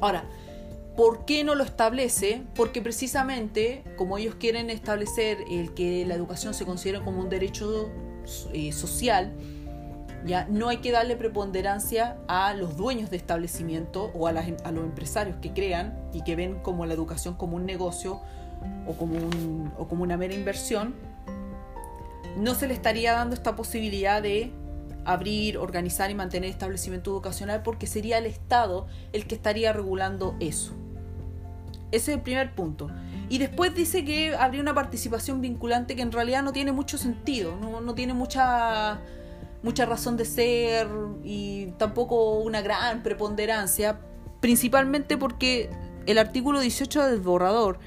Ahora, 0.00 0.24
¿Por 0.98 1.24
qué 1.26 1.44
no 1.44 1.54
lo 1.54 1.62
establece? 1.62 2.42
Porque 2.56 2.82
precisamente, 2.82 3.84
como 3.94 4.18
ellos 4.18 4.34
quieren 4.34 4.68
establecer 4.68 5.38
el 5.48 5.72
que 5.72 6.04
la 6.04 6.16
educación 6.16 6.54
se 6.54 6.66
considere 6.66 7.00
como 7.04 7.20
un 7.20 7.28
derecho 7.28 7.88
eh, 8.52 8.72
social, 8.72 9.32
Ya 10.26 10.48
no 10.50 10.68
hay 10.68 10.78
que 10.78 10.90
darle 10.90 11.14
preponderancia 11.14 12.16
a 12.26 12.52
los 12.52 12.76
dueños 12.76 13.10
de 13.10 13.16
establecimiento 13.16 14.10
o 14.12 14.26
a, 14.26 14.30
a 14.30 14.72
los 14.72 14.84
empresarios 14.84 15.36
que 15.40 15.52
crean 15.52 15.96
y 16.12 16.22
que 16.24 16.34
ven 16.34 16.58
como 16.64 16.84
la 16.84 16.94
educación 16.94 17.34
como 17.34 17.54
un 17.54 17.64
negocio 17.64 18.20
o 18.88 18.94
como 19.86 20.02
una 20.02 20.16
mera 20.16 20.34
inversión. 20.34 20.96
No 22.36 22.56
se 22.56 22.66
le 22.66 22.74
estaría 22.74 23.12
dando 23.12 23.36
esta 23.36 23.54
posibilidad 23.54 24.20
de 24.20 24.50
abrir, 25.08 25.56
organizar 25.56 26.10
y 26.10 26.14
mantener 26.14 26.50
establecimiento 26.50 27.10
educacional 27.10 27.62
porque 27.62 27.86
sería 27.86 28.18
el 28.18 28.26
Estado 28.26 28.86
el 29.12 29.26
que 29.26 29.34
estaría 29.34 29.72
regulando 29.72 30.36
eso. 30.38 30.74
Ese 31.90 32.12
es 32.12 32.18
el 32.18 32.22
primer 32.22 32.54
punto. 32.54 32.90
Y 33.30 33.38
después 33.38 33.74
dice 33.74 34.04
que 34.04 34.36
habría 34.36 34.60
una 34.60 34.74
participación 34.74 35.40
vinculante 35.40 35.96
que 35.96 36.02
en 36.02 36.12
realidad 36.12 36.42
no 36.42 36.52
tiene 36.52 36.72
mucho 36.72 36.98
sentido, 36.98 37.56
no, 37.56 37.80
no 37.80 37.94
tiene 37.94 38.12
mucha, 38.12 39.00
mucha 39.62 39.86
razón 39.86 40.18
de 40.18 40.26
ser 40.26 40.86
y 41.24 41.68
tampoco 41.78 42.40
una 42.40 42.60
gran 42.60 43.02
preponderancia, 43.02 44.00
principalmente 44.40 45.16
porque 45.16 45.70
el 46.04 46.18
artículo 46.18 46.60
18 46.60 47.06
del 47.06 47.20
borrador 47.20 47.78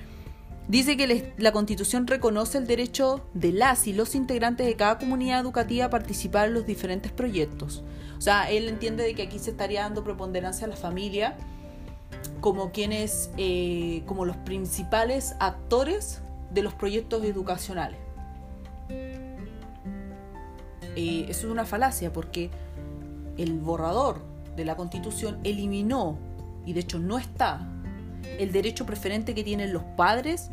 dice 0.71 0.95
que 0.95 1.33
la 1.37 1.51
Constitución 1.51 2.07
reconoce 2.07 2.57
el 2.57 2.65
derecho 2.65 3.27
de 3.33 3.51
las 3.51 3.87
y 3.87 3.93
los 3.93 4.15
integrantes 4.15 4.65
de 4.65 4.77
cada 4.77 4.97
comunidad 4.97 5.41
educativa 5.41 5.87
a 5.87 5.89
participar 5.89 6.47
en 6.47 6.53
los 6.53 6.65
diferentes 6.65 7.11
proyectos. 7.11 7.83
O 8.17 8.21
sea, 8.21 8.49
él 8.49 8.69
entiende 8.69 9.03
de 9.03 9.13
que 9.13 9.23
aquí 9.23 9.37
se 9.37 9.51
estaría 9.51 9.81
dando 9.81 10.01
preponderancia 10.01 10.65
a 10.65 10.69
la 10.69 10.77
familia 10.77 11.35
como 12.39 12.71
quienes, 12.71 13.31
eh, 13.35 14.03
como 14.05 14.23
los 14.23 14.37
principales 14.37 15.35
actores 15.41 16.21
de 16.51 16.63
los 16.63 16.73
proyectos 16.73 17.25
educacionales. 17.25 17.99
Eh, 20.95 21.25
eso 21.27 21.47
es 21.47 21.51
una 21.51 21.65
falacia 21.65 22.13
porque 22.13 22.49
el 23.37 23.59
borrador 23.59 24.21
de 24.55 24.63
la 24.63 24.77
constitución 24.77 25.37
eliminó, 25.43 26.17
y 26.65 26.71
de 26.71 26.79
hecho 26.79 26.97
no 26.97 27.17
está, 27.17 27.67
el 28.39 28.53
derecho 28.53 28.85
preferente 28.85 29.35
que 29.35 29.43
tienen 29.43 29.73
los 29.73 29.83
padres 29.83 30.49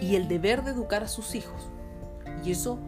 y 0.00 0.16
el 0.16 0.28
deber 0.28 0.64
de 0.64 0.72
educar 0.72 1.02
a 1.02 1.08
sus 1.08 1.34
hijos. 1.34 1.70
Y 2.44 2.52
eso 2.52 2.78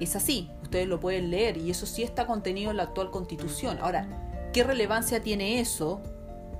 es 0.00 0.16
así, 0.16 0.50
ustedes 0.62 0.86
lo 0.86 1.00
pueden 1.00 1.30
leer 1.30 1.56
y 1.56 1.70
eso 1.70 1.86
sí 1.86 2.02
está 2.02 2.26
contenido 2.26 2.70
en 2.70 2.76
la 2.76 2.84
actual 2.84 3.10
constitución. 3.10 3.78
Ahora, 3.80 4.50
¿qué 4.52 4.62
relevancia 4.62 5.22
tiene 5.22 5.60
eso 5.60 6.02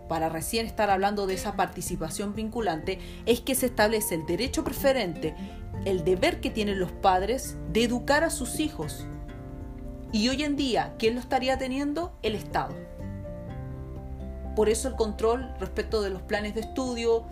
para 0.09 0.28
recién 0.28 0.66
estar 0.66 0.90
hablando 0.90 1.26
de 1.26 1.35
esa 1.35 1.54
participación 1.54 2.35
vinculante, 2.35 2.98
es 3.26 3.40
que 3.40 3.54
se 3.54 3.66
establece 3.66 4.14
el 4.14 4.26
derecho 4.26 4.64
preferente, 4.64 5.35
el 5.85 6.02
deber 6.02 6.40
que 6.40 6.50
tienen 6.50 6.81
los 6.81 6.90
padres 6.90 7.57
de 7.72 7.85
educar 7.85 8.24
a 8.24 8.31
sus 8.31 8.59
hijos. 8.59 9.07
Y 10.11 10.28
hoy 10.31 10.42
en 10.42 10.57
día, 10.57 10.94
¿quién 10.98 11.14
lo 11.14 11.20
estaría 11.20 11.59
teniendo? 11.59 12.16
El 12.22 12.35
Estado. 12.35 12.74
Por 14.57 14.68
eso 14.68 14.88
el 14.88 14.96
control 14.96 15.54
respecto 15.61 16.00
de 16.00 16.11
los 16.11 16.22
planes 16.22 16.54
de 16.54 16.62
estudio, 16.62 17.26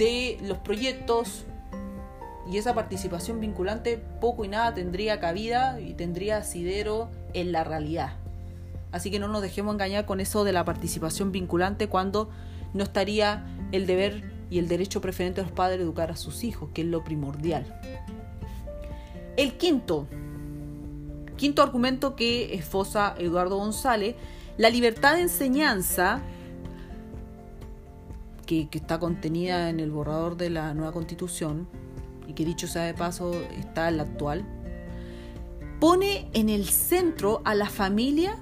de 0.00 0.38
los 0.40 0.56
proyectos 0.56 1.44
y 2.50 2.56
esa 2.56 2.74
participación 2.74 3.38
vinculante 3.38 4.02
poco 4.18 4.46
y 4.46 4.48
nada 4.48 4.72
tendría 4.72 5.20
cabida 5.20 5.78
y 5.78 5.92
tendría 5.92 6.38
asidero 6.38 7.10
en 7.34 7.52
la 7.52 7.64
realidad. 7.64 8.14
Así 8.92 9.10
que 9.10 9.18
no 9.18 9.28
nos 9.28 9.42
dejemos 9.42 9.74
engañar 9.74 10.06
con 10.06 10.20
eso 10.20 10.42
de 10.42 10.52
la 10.54 10.64
participación 10.64 11.32
vinculante 11.32 11.88
cuando 11.88 12.30
no 12.72 12.82
estaría 12.82 13.44
el 13.72 13.86
deber 13.86 14.24
y 14.48 14.58
el 14.58 14.68
derecho 14.68 15.02
preferente 15.02 15.42
de 15.42 15.48
los 15.48 15.54
padres 15.54 15.80
educar 15.80 16.10
a 16.10 16.16
sus 16.16 16.44
hijos, 16.44 16.70
que 16.72 16.80
es 16.80 16.88
lo 16.88 17.04
primordial. 17.04 17.66
El 19.36 19.58
quinto, 19.58 20.06
quinto 21.36 21.62
argumento 21.62 22.16
que 22.16 22.54
esfosa 22.54 23.14
Eduardo 23.18 23.58
González, 23.58 24.16
la 24.56 24.70
libertad 24.70 25.16
de 25.16 25.22
enseñanza, 25.22 26.22
que, 28.50 28.78
está 28.78 28.98
contenida 28.98 29.70
en 29.70 29.78
el 29.78 29.92
borrador 29.92 30.36
de 30.36 30.50
la 30.50 30.74
nueva 30.74 30.92
constitución, 30.92 31.68
y 32.26 32.32
que 32.32 32.44
dicho 32.44 32.66
sea 32.66 32.82
de 32.82 32.94
paso 32.94 33.32
está 33.58 33.88
en 33.88 33.98
la 33.98 34.02
actual, 34.02 34.44
pone 35.78 36.28
en 36.32 36.48
el 36.48 36.68
centro 36.68 37.42
a 37.44 37.54
la 37.54 37.68
familia 37.68 38.36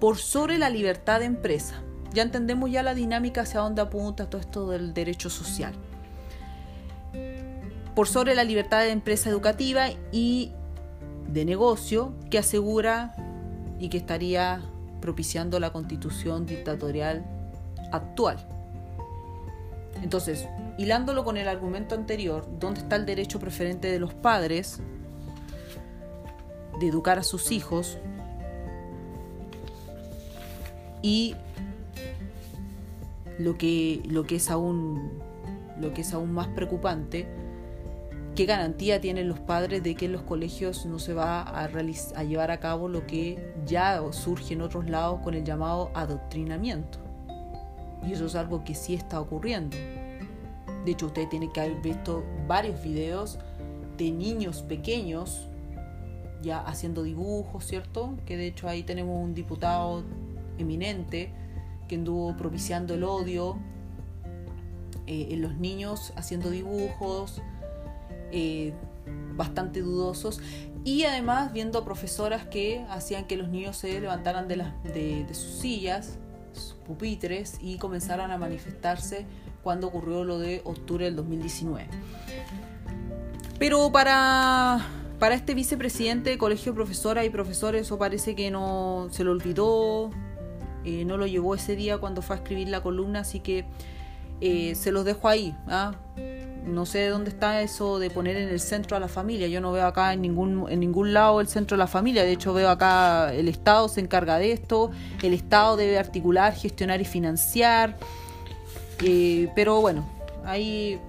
por 0.00 0.18
sobre 0.18 0.58
la 0.58 0.70
libertad 0.70 1.20
de 1.20 1.26
empresa. 1.26 1.82
Ya 2.12 2.24
entendemos 2.24 2.70
ya 2.70 2.82
la 2.82 2.94
dinámica 2.94 3.42
hacia 3.42 3.60
dónde 3.60 3.80
apunta 3.80 4.28
todo 4.28 4.40
esto 4.40 4.68
del 4.68 4.92
derecho 4.92 5.30
social. 5.30 5.72
Por 7.94 8.08
sobre 8.08 8.34
la 8.34 8.42
libertad 8.42 8.80
de 8.80 8.90
empresa 8.90 9.30
educativa 9.30 9.86
y 10.10 10.50
de 11.28 11.44
negocio 11.44 12.12
que 12.28 12.38
asegura 12.38 13.14
y 13.78 13.88
que 13.88 13.98
estaría 13.98 14.60
propiciando 15.00 15.60
la 15.60 15.72
constitución 15.72 16.44
dictatorial 16.44 17.24
actual. 17.92 18.38
Entonces, 20.02 20.48
hilándolo 20.78 21.24
con 21.24 21.36
el 21.36 21.46
argumento 21.46 21.94
anterior, 21.94 22.46
¿dónde 22.58 22.80
está 22.80 22.96
el 22.96 23.06
derecho 23.06 23.38
preferente 23.38 23.88
de 23.88 24.00
los 24.00 24.14
padres 24.14 24.80
de 26.80 26.88
educar 26.88 27.18
a 27.18 27.22
sus 27.22 27.52
hijos? 27.52 27.98
Y 31.02 31.36
lo 33.38 33.56
que, 33.56 34.02
lo 34.08 34.24
que, 34.24 34.36
es, 34.36 34.50
aún, 34.50 35.20
lo 35.80 35.92
que 35.92 36.00
es 36.00 36.12
aún 36.14 36.32
más 36.32 36.48
preocupante, 36.48 37.28
¿qué 38.34 38.46
garantía 38.46 39.00
tienen 39.00 39.28
los 39.28 39.38
padres 39.38 39.82
de 39.82 39.94
que 39.94 40.06
en 40.06 40.12
los 40.12 40.22
colegios 40.22 40.86
no 40.86 40.98
se 40.98 41.12
va 41.12 41.42
a, 41.42 41.64
a 41.64 42.24
llevar 42.24 42.50
a 42.50 42.60
cabo 42.60 42.88
lo 42.88 43.06
que 43.06 43.52
ya 43.66 44.00
surge 44.12 44.54
en 44.54 44.62
otros 44.62 44.88
lados 44.88 45.20
con 45.22 45.34
el 45.34 45.44
llamado 45.44 45.90
adoctrinamiento? 45.94 47.01
Y 48.06 48.12
eso 48.12 48.26
es 48.26 48.34
algo 48.34 48.64
que 48.64 48.74
sí 48.74 48.94
está 48.94 49.20
ocurriendo. 49.20 49.76
De 50.84 50.90
hecho, 50.90 51.06
usted 51.06 51.28
tiene 51.28 51.52
que 51.52 51.60
haber 51.60 51.80
visto 51.80 52.24
varios 52.46 52.82
videos 52.82 53.38
de 53.96 54.10
niños 54.10 54.62
pequeños 54.62 55.48
ya 56.42 56.58
haciendo 56.58 57.04
dibujos, 57.04 57.64
¿cierto? 57.64 58.16
Que 58.26 58.36
de 58.36 58.48
hecho 58.48 58.68
ahí 58.68 58.82
tenemos 58.82 59.22
un 59.22 59.32
diputado 59.34 60.02
eminente 60.58 61.32
que 61.88 61.94
anduvo 61.94 62.36
propiciando 62.36 62.94
el 62.94 63.04
odio 63.04 63.58
eh, 65.06 65.28
en 65.30 65.42
los 65.42 65.56
niños, 65.56 66.12
haciendo 66.16 66.50
dibujos 66.50 67.40
eh, 68.32 68.72
bastante 69.34 69.80
dudosos 69.80 70.40
y 70.84 71.04
además 71.04 71.52
viendo 71.52 71.84
profesoras 71.84 72.46
que 72.46 72.84
hacían 72.88 73.26
que 73.26 73.36
los 73.36 73.48
niños 73.48 73.76
se 73.76 74.00
levantaran 74.00 74.48
de, 74.48 74.56
las, 74.56 74.82
de, 74.84 75.26
sus 75.32 75.60
sillas, 75.60 76.18
pupitres 76.86 77.58
y 77.60 77.78
comenzaran 77.78 78.30
a 78.30 78.38
manifestarse 78.38 79.26
cuando 79.62 79.88
ocurrió 79.88 80.24
lo 80.24 80.38
de 80.38 80.60
octubre 80.64 81.04
del 81.04 81.16
2019. 81.16 81.86
Pero 83.58 83.92
para, 83.92 84.80
para 85.18 85.34
este 85.34 85.54
vicepresidente 85.54 86.30
de 86.30 86.38
colegio 86.38 86.72
de 86.72 86.76
profesoras 86.76 87.24
y 87.24 87.30
profesores 87.30 87.82
eso 87.82 87.98
parece 87.98 88.34
que 88.34 88.50
no 88.50 89.08
se 89.10 89.24
lo 89.24 89.30
olvidó, 89.30 90.10
eh, 90.84 91.04
no 91.04 91.16
lo 91.16 91.26
llevó 91.26 91.54
ese 91.54 91.76
día 91.76 91.98
cuando 91.98 92.22
fue 92.22 92.36
a 92.36 92.38
escribir 92.40 92.68
la 92.68 92.82
columna, 92.82 93.20
así 93.20 93.40
que 93.40 93.64
eh, 94.40 94.74
se 94.74 94.90
los 94.90 95.04
dejo 95.04 95.28
ahí. 95.28 95.54
¿ah? 95.68 95.94
No 96.64 96.86
sé 96.86 97.08
dónde 97.08 97.30
está 97.30 97.60
eso 97.62 97.98
de 97.98 98.08
poner 98.08 98.36
en 98.36 98.48
el 98.48 98.60
centro 98.60 98.96
a 98.96 99.00
la 99.00 99.08
familia. 99.08 99.48
Yo 99.48 99.60
no 99.60 99.72
veo 99.72 99.86
acá 99.86 100.12
en 100.12 100.22
ningún, 100.22 100.66
en 100.70 100.80
ningún 100.80 101.12
lado 101.12 101.40
el 101.40 101.48
centro 101.48 101.76
de 101.76 101.78
la 101.78 101.86
familia. 101.86 102.22
De 102.22 102.32
hecho, 102.32 102.54
veo 102.54 102.68
acá 102.68 103.34
el 103.34 103.48
Estado 103.48 103.88
se 103.88 104.00
encarga 104.00 104.38
de 104.38 104.52
esto. 104.52 104.90
El 105.22 105.34
Estado 105.34 105.76
debe 105.76 105.98
articular, 105.98 106.54
gestionar 106.54 107.00
y 107.00 107.04
financiar. 107.04 107.96
Eh, 109.02 109.48
pero 109.56 109.80
bueno, 109.80 110.06
ahí 110.44 111.00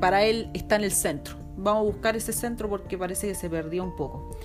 para 0.00 0.24
él 0.24 0.50
está 0.52 0.76
en 0.76 0.84
el 0.84 0.92
centro. 0.92 1.36
Vamos 1.56 1.80
a 1.80 1.84
buscar 1.84 2.16
ese 2.16 2.32
centro 2.32 2.68
porque 2.68 2.98
parece 2.98 3.26
que 3.28 3.34
se 3.34 3.48
perdió 3.48 3.82
un 3.82 3.96
poco. 3.96 4.36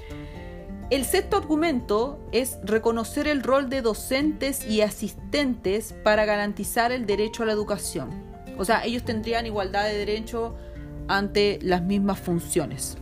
El 0.89 1.05
sexto 1.05 1.37
argumento 1.37 2.19
es 2.31 2.59
reconocer 2.63 3.27
el 3.27 3.41
rol 3.41 3.69
de 3.69 3.81
docentes 3.81 4.65
y 4.67 4.81
asistentes 4.81 5.93
para 6.03 6.25
garantizar 6.25 6.91
el 6.91 7.05
derecho 7.05 7.43
a 7.43 7.45
la 7.47 7.51
educación. 7.53 8.32
O 8.57 8.65
sea, 8.65 8.83
ellos 8.85 9.03
tendrían 9.03 9.45
igualdad 9.45 9.85
de 9.85 9.97
derecho 9.97 10.55
ante 11.07 11.59
las 11.61 11.81
mismas 11.81 12.19
funciones. 12.19 12.97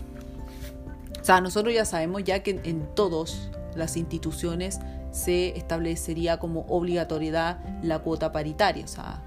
O 1.20 1.24
sea, 1.24 1.42
nosotros 1.42 1.74
ya 1.74 1.86
sabemos 1.86 2.24
ya 2.24 2.42
que 2.42 2.60
en 2.64 2.88
todas 2.96 3.52
las 3.76 3.96
instituciones 3.98 4.80
se 5.12 5.58
establecería 5.58 6.40
como 6.40 6.62
obligatoriedad 6.62 7.60
la 7.84 8.00
cuota 8.00 8.32
paritaria, 8.32 8.86
o 8.86 8.88
sea, 8.88 9.22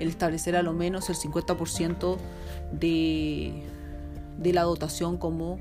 el 0.00 0.08
establecer 0.08 0.56
a 0.56 0.62
lo 0.62 0.72
menos 0.72 1.10
el 1.10 1.16
50% 1.16 2.16
de, 2.72 3.62
de 4.38 4.52
la 4.52 4.62
dotación 4.62 5.18
como 5.18 5.58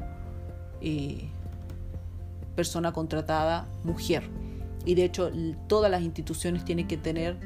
eh, 0.82 1.30
persona 2.56 2.92
contratada 2.94 3.68
mujer. 3.84 4.30
Y 4.86 4.96
de 4.96 5.06
hecho 5.06 5.32
todas 5.68 5.90
las 5.90 6.02
instituciones 6.02 6.66
tienen 6.66 6.88
que 6.88 6.98
tener 6.98 7.38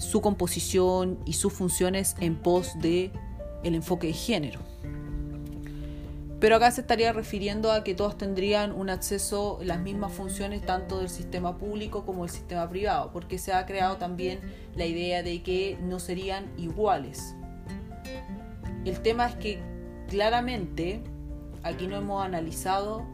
su 0.00 0.20
composición 0.22 1.18
y 1.26 1.34
sus 1.34 1.52
funciones 1.52 2.16
en 2.20 2.36
pos 2.36 2.72
de 2.80 3.10
el 3.62 3.74
enfoque 3.74 4.08
de 4.08 4.12
género. 4.12 4.60
pero 6.40 6.56
acá 6.56 6.70
se 6.70 6.82
estaría 6.82 7.12
refiriendo 7.12 7.72
a 7.72 7.82
que 7.82 7.94
todos 7.94 8.16
tendrían 8.18 8.72
un 8.72 8.90
acceso, 8.90 9.58
las 9.62 9.80
mismas 9.80 10.12
funciones 10.12 10.64
tanto 10.64 10.98
del 10.98 11.08
sistema 11.08 11.56
público 11.56 12.04
como 12.04 12.22
del 12.24 12.30
sistema 12.30 12.68
privado, 12.68 13.10
porque 13.12 13.38
se 13.38 13.52
ha 13.52 13.64
creado 13.66 13.96
también 13.96 14.40
la 14.76 14.84
idea 14.84 15.22
de 15.22 15.42
que 15.42 15.78
no 15.82 15.98
serían 15.98 16.44
iguales. 16.58 17.34
El 18.84 19.00
tema 19.00 19.26
es 19.26 19.34
que 19.36 19.60
claramente 20.08 21.02
aquí 21.62 21.86
no 21.86 21.96
hemos 21.96 22.24
analizado 22.24 23.04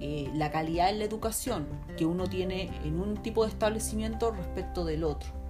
eh, 0.00 0.28
la 0.34 0.50
calidad 0.50 0.90
en 0.90 0.98
la 0.98 1.04
educación 1.04 1.66
que 1.96 2.04
uno 2.04 2.26
tiene 2.26 2.70
en 2.84 3.00
un 3.00 3.16
tipo 3.22 3.44
de 3.44 3.50
establecimiento 3.50 4.32
respecto 4.32 4.84
del 4.84 5.04
otro 5.04 5.45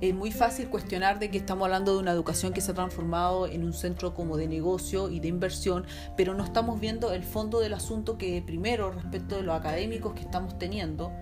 es 0.00 0.14
muy 0.14 0.30
fácil 0.30 0.68
cuestionar 0.68 1.18
de 1.18 1.30
que 1.30 1.38
estamos 1.38 1.64
hablando 1.64 1.94
de 1.94 2.00
una 2.00 2.12
educación 2.12 2.52
que 2.52 2.60
se 2.60 2.72
ha 2.72 2.74
transformado 2.74 3.46
en 3.46 3.64
un 3.64 3.72
centro 3.72 4.14
como 4.14 4.36
de 4.36 4.46
negocio 4.46 5.10
y 5.10 5.20
de 5.20 5.28
inversión, 5.28 5.86
pero 6.16 6.34
no 6.34 6.44
estamos 6.44 6.80
viendo 6.80 7.12
el 7.12 7.24
fondo 7.24 7.60
del 7.60 7.72
asunto 7.72 8.18
que 8.18 8.42
primero 8.42 8.90
respecto 8.90 9.36
de 9.36 9.42
los 9.42 9.54
académicos 9.54 10.12
que 10.12 10.20
estamos 10.20 10.58
teniendo, 10.58 11.12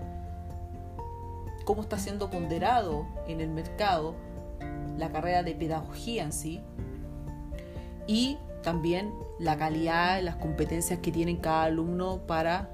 cómo 1.63 1.81
está 1.81 1.97
siendo 1.97 2.29
ponderado 2.29 3.07
en 3.27 3.39
el 3.39 3.49
mercado 3.49 4.15
la 4.97 5.11
carrera 5.11 5.43
de 5.43 5.55
pedagogía 5.55 6.23
en 6.23 6.33
sí 6.33 6.61
y 8.07 8.37
también 8.61 9.13
la 9.39 9.57
calidad, 9.57 10.21
las 10.21 10.35
competencias 10.35 10.99
que 10.99 11.11
tiene 11.11 11.39
cada 11.39 11.63
alumno 11.63 12.19
para 12.27 12.69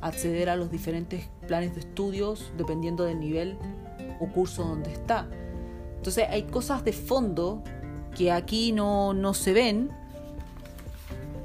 acceder 0.00 0.50
a 0.50 0.56
los 0.56 0.70
diferentes 0.70 1.28
planes 1.46 1.74
de 1.74 1.80
estudios 1.80 2.52
dependiendo 2.56 3.04
del 3.04 3.20
nivel 3.20 3.56
o 4.20 4.26
curso 4.28 4.64
donde 4.64 4.92
está. 4.92 5.28
Entonces 6.02 6.26
hay 6.28 6.42
cosas 6.42 6.84
de 6.84 6.92
fondo 6.92 7.62
que 8.16 8.32
aquí 8.32 8.72
no, 8.72 9.34
se 9.34 9.52
ven 9.52 9.90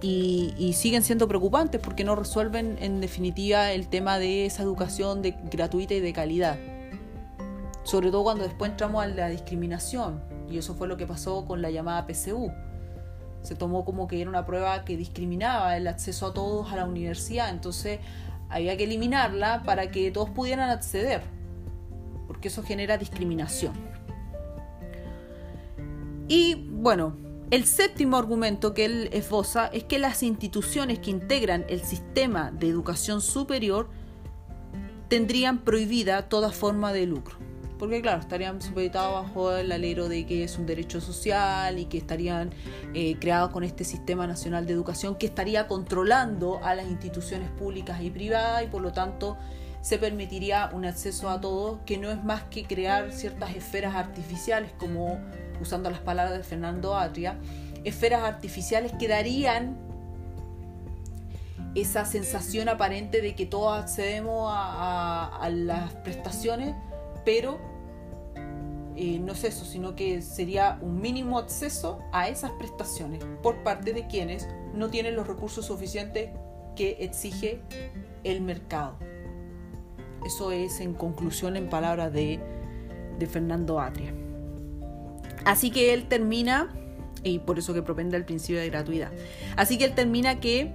y, 0.02 0.74
siguen 0.74 1.04
siendo 1.04 1.28
preocupantes 1.28 1.80
porque 1.80 2.04
no 2.04 2.16
resuelven 2.16 2.78
en 2.82 3.00
definitiva 3.00 3.72
el 3.72 3.88
tema 3.88 4.18
de 4.18 4.48
esa 4.48 4.64
educación 4.64 5.22
de, 5.22 5.36
gratuita 5.52 5.94
y 5.94 6.00
de 6.00 6.12
calidad. 6.12 6.58
Sobre 7.84 8.10
todo 8.10 8.24
cuando 8.24 8.46
después 8.46 8.72
entramos 8.72 9.04
a 9.04 9.08
la 9.08 9.30
discriminación 9.30 10.24
y 10.50 10.58
eso 10.58 10.74
fue 10.74 10.88
lo 10.88 10.98
que 10.98 11.06
pasó 11.06 11.46
con 11.46 11.62
la 11.62 11.70
llamada 11.70 12.08
PCU. 12.08 12.52
Se 13.44 13.54
tomó 13.54 13.86
como 13.86 14.08
que 14.08 14.20
era 14.20 14.28
una 14.28 14.46
prueba 14.48 14.84
que 14.84 14.98
discriminaba 14.98 15.78
el 15.78 15.88
acceso 15.88 16.26
a 16.26 16.34
todos 16.34 16.72
a 16.74 16.76
la 16.76 16.86
universidad, 16.86 17.50
entonces 17.50 18.00
había 18.50 18.76
que 18.76 18.86
eliminarla 18.86 19.62
para 19.64 19.92
que 19.92 20.10
todos 20.10 20.32
pudieran 20.32 20.72
acceder 20.72 21.37
porque 22.28 22.50
eso 22.50 22.64
genera 22.64 22.98
discriminación. 22.98 23.74
Y 26.28 26.56
bueno, 26.70 27.16
el 27.50 27.64
séptimo 27.64 28.18
argumento 28.18 28.74
que 28.74 28.86
él 28.86 29.10
esboza 29.14 29.68
es 29.68 29.86
que 29.86 30.00
las 30.00 30.22
instituciones 30.22 31.00
que 31.00 31.12
integran 31.12 31.66
el 31.70 31.82
sistema 31.82 32.52
de 32.52 32.68
educación 32.68 33.22
superior 33.22 33.90
tendrían 35.08 35.60
prohibida 35.60 36.28
toda 36.28 36.52
forma 36.52 36.92
de 36.92 37.06
lucro. 37.06 37.38
Porque 37.80 38.02
claro, 38.02 38.20
estarían 38.20 38.62
supeditados 38.62 39.28
bajo 39.28 39.56
el 39.56 39.72
alero 39.72 40.10
de 40.10 40.26
que 40.26 40.44
es 40.44 40.58
un 40.58 40.66
derecho 40.66 41.00
social 41.00 41.78
y 41.78 41.86
que 41.86 41.98
estarían 41.98 42.50
eh, 42.94 43.16
creados 43.20 43.52
con 43.52 43.64
este 43.64 43.84
sistema 43.84 44.26
nacional 44.28 44.66
de 44.66 44.74
educación 44.74 45.16
que 45.16 45.28
estaría 45.28 45.68
controlando 45.68 46.60
a 46.64 46.76
las 46.76 46.88
instituciones 46.88 47.50
públicas 47.52 48.02
y 48.02 48.10
privadas 48.10 48.64
y 48.64 48.68
por 48.68 48.82
lo 48.82 48.92
tanto 48.92 49.38
se 49.82 49.98
permitiría 49.98 50.70
un 50.74 50.86
acceso 50.86 51.30
a 51.30 51.40
todo 51.40 51.80
que 51.86 51.98
no 51.98 52.12
es 52.12 52.24
más 52.24 52.44
que 52.44 52.66
crear 52.66 53.12
ciertas 53.12 53.56
esferas 53.56 53.96
artificiales, 53.96 54.72
como 54.78 55.20
usando 55.62 55.90
las 55.90 56.00
palabras 56.00 56.38
de 56.38 56.44
Fernando 56.44 56.98
Atria, 56.98 57.38
esferas 57.84 58.24
artificiales 58.24 58.92
que 59.00 59.08
darían 59.08 59.78
esa 61.76 62.06
sensación 62.06 62.70
aparente 62.70 63.22
de 63.22 63.36
que 63.36 63.46
todos 63.46 63.78
accedemos 63.80 64.52
a, 64.52 65.50
las 65.52 65.94
prestaciones, 65.96 66.76
pero 67.24 67.60
eh, 68.96 69.20
no 69.20 69.34
es 69.34 69.44
eso, 69.44 69.64
sino 69.64 69.96
que 69.96 70.22
sería 70.22 70.80
un 70.82 71.00
mínimo 71.00 71.38
acceso 71.38 72.00
a 72.12 72.30
esas 72.30 72.52
prestaciones 72.52 73.24
por 73.44 73.64
parte 73.64 73.94
de 73.94 74.08
quienes 74.08 74.48
no 74.74 74.90
tienen 74.90 75.16
los 75.16 75.28
recursos 75.28 75.66
suficientes 75.66 76.32
que 76.76 76.98
exige 77.00 77.62
el 78.24 78.42
mercado. 78.42 78.98
Eso 80.26 80.52
es 80.52 80.80
en 80.80 80.94
conclusión 80.94 81.56
en 81.56 81.70
palabras 81.70 82.12
de, 82.12 82.40
Fernando 83.30 83.80
Atria. 83.80 84.14
Así 85.46 85.72
que 85.72 85.94
él 85.94 86.08
termina, 86.08 86.70
y 87.24 87.40
por 87.40 87.58
eso 87.58 87.74
que 87.74 87.82
propende 87.82 88.18
el 88.18 88.26
principio 88.26 88.60
de 88.60 88.70
gratuidad, 88.70 89.12
así 89.56 89.78
que 89.78 89.86
él 89.86 89.96
termina 89.96 90.40
que 90.40 90.74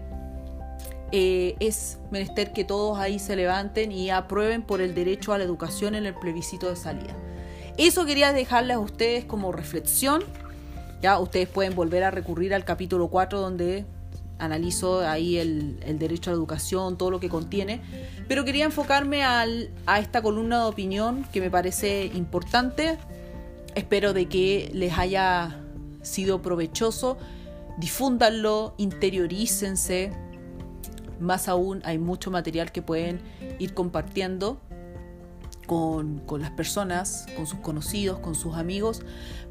eh, 1.13 1.57
es 1.61 1.99
menester 2.11 2.53
que 2.53 2.65
todos 2.65 2.99
ahí 2.99 3.19
se 3.19 3.37
levanten 3.37 3.93
y 3.93 4.11
aprueben 4.11 4.63
por 4.63 4.81
el 4.81 4.95
derecho 4.95 5.33
a 5.33 5.39
la 5.39 5.45
educación 5.45 5.95
en 5.95 6.07
el 6.07 6.15
plebiscito 6.15 6.71
de 6.71 6.77
salida. 6.77 7.15
Eso 7.77 8.05
quería 8.05 8.33
dejarles 8.33 8.77
a 8.77 8.81
ustedes 8.81 9.25
como 9.25 9.53
reflexión. 9.53 10.23
Ya 11.01 11.19
ustedes 11.19 11.49
pueden 11.49 11.75
volver 11.75 12.05
a 12.05 12.11
recurrir 12.11 12.55
al 12.55 12.65
capítulo 12.65 13.09
4 13.09 13.41
donde 13.41 13.85
analizo 14.43 15.09
ahí 15.09 15.39
el, 15.39 15.79
derecho 15.99 16.31
a 16.31 16.33
la 16.33 16.37
educación, 16.37 16.99
todo 16.99 17.11
lo 17.11 17.21
que 17.21 17.29
contiene, 17.29 17.81
pero 18.27 18.45
quería 18.45 18.65
enfocarme 18.65 19.23
a 19.23 19.47
esta 20.01 20.21
columna 20.21 20.63
de 20.63 20.67
opinión 20.67 21.25
que 21.33 21.41
me 21.41 21.49
parece 21.49 22.07
importante. 22.07 22.99
Espero 23.77 24.13
de 24.13 24.27
que 24.27 24.71
les 24.75 24.99
haya 24.99 25.61
sido 26.03 26.43
provechoso. 26.43 27.19
Difúndanlo, 27.79 28.75
interiorícense. 28.79 30.13
Más 31.21 31.49
aún, 31.49 31.81
hay 31.85 31.99
mucho 31.99 32.33
material 32.33 32.73
que 32.73 32.83
pueden 32.83 33.21
ir 33.61 33.75
compartiendo 33.75 34.61
con, 35.69 36.19
con, 36.19 36.41
las 36.41 36.51
personas, 36.51 37.27
con 37.37 37.47
sus 37.47 37.61
conocidos, 37.61 38.19
con 38.19 38.35
sus 38.35 38.57
amigos, 38.57 39.03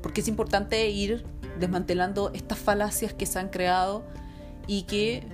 porque 0.01 0.19
es 0.19 0.27
importante 0.27 0.89
ir 0.89 1.23
desmantelando 1.59 2.31
estas 2.33 2.57
falacias 2.57 3.13
que 3.13 3.25
se 3.25 3.39
han 3.39 3.47
creado 3.47 4.03
y 4.71 4.83
que 4.83 5.27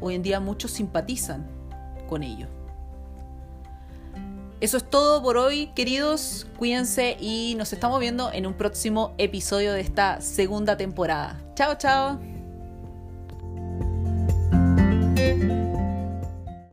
hoy 0.00 0.14
en 0.14 0.22
día 0.22 0.40
muchos 0.40 0.70
simpatizan 0.70 1.46
con 2.08 2.22
ello. 2.22 2.46
Eso 4.62 4.78
es 4.78 4.88
todo 4.88 5.22
por 5.22 5.36
hoy, 5.36 5.66
queridos. 5.74 6.46
Cuídense 6.56 7.18
y 7.20 7.54
nos 7.58 7.74
estamos 7.74 8.00
viendo 8.00 8.32
en 8.32 8.46
un 8.46 8.54
próximo 8.54 9.14
episodio 9.18 9.74
de 9.74 9.82
esta 9.82 10.22
segunda 10.22 10.78
temporada. 10.78 11.38
Chao, 11.54 11.74
chao. 11.76 12.18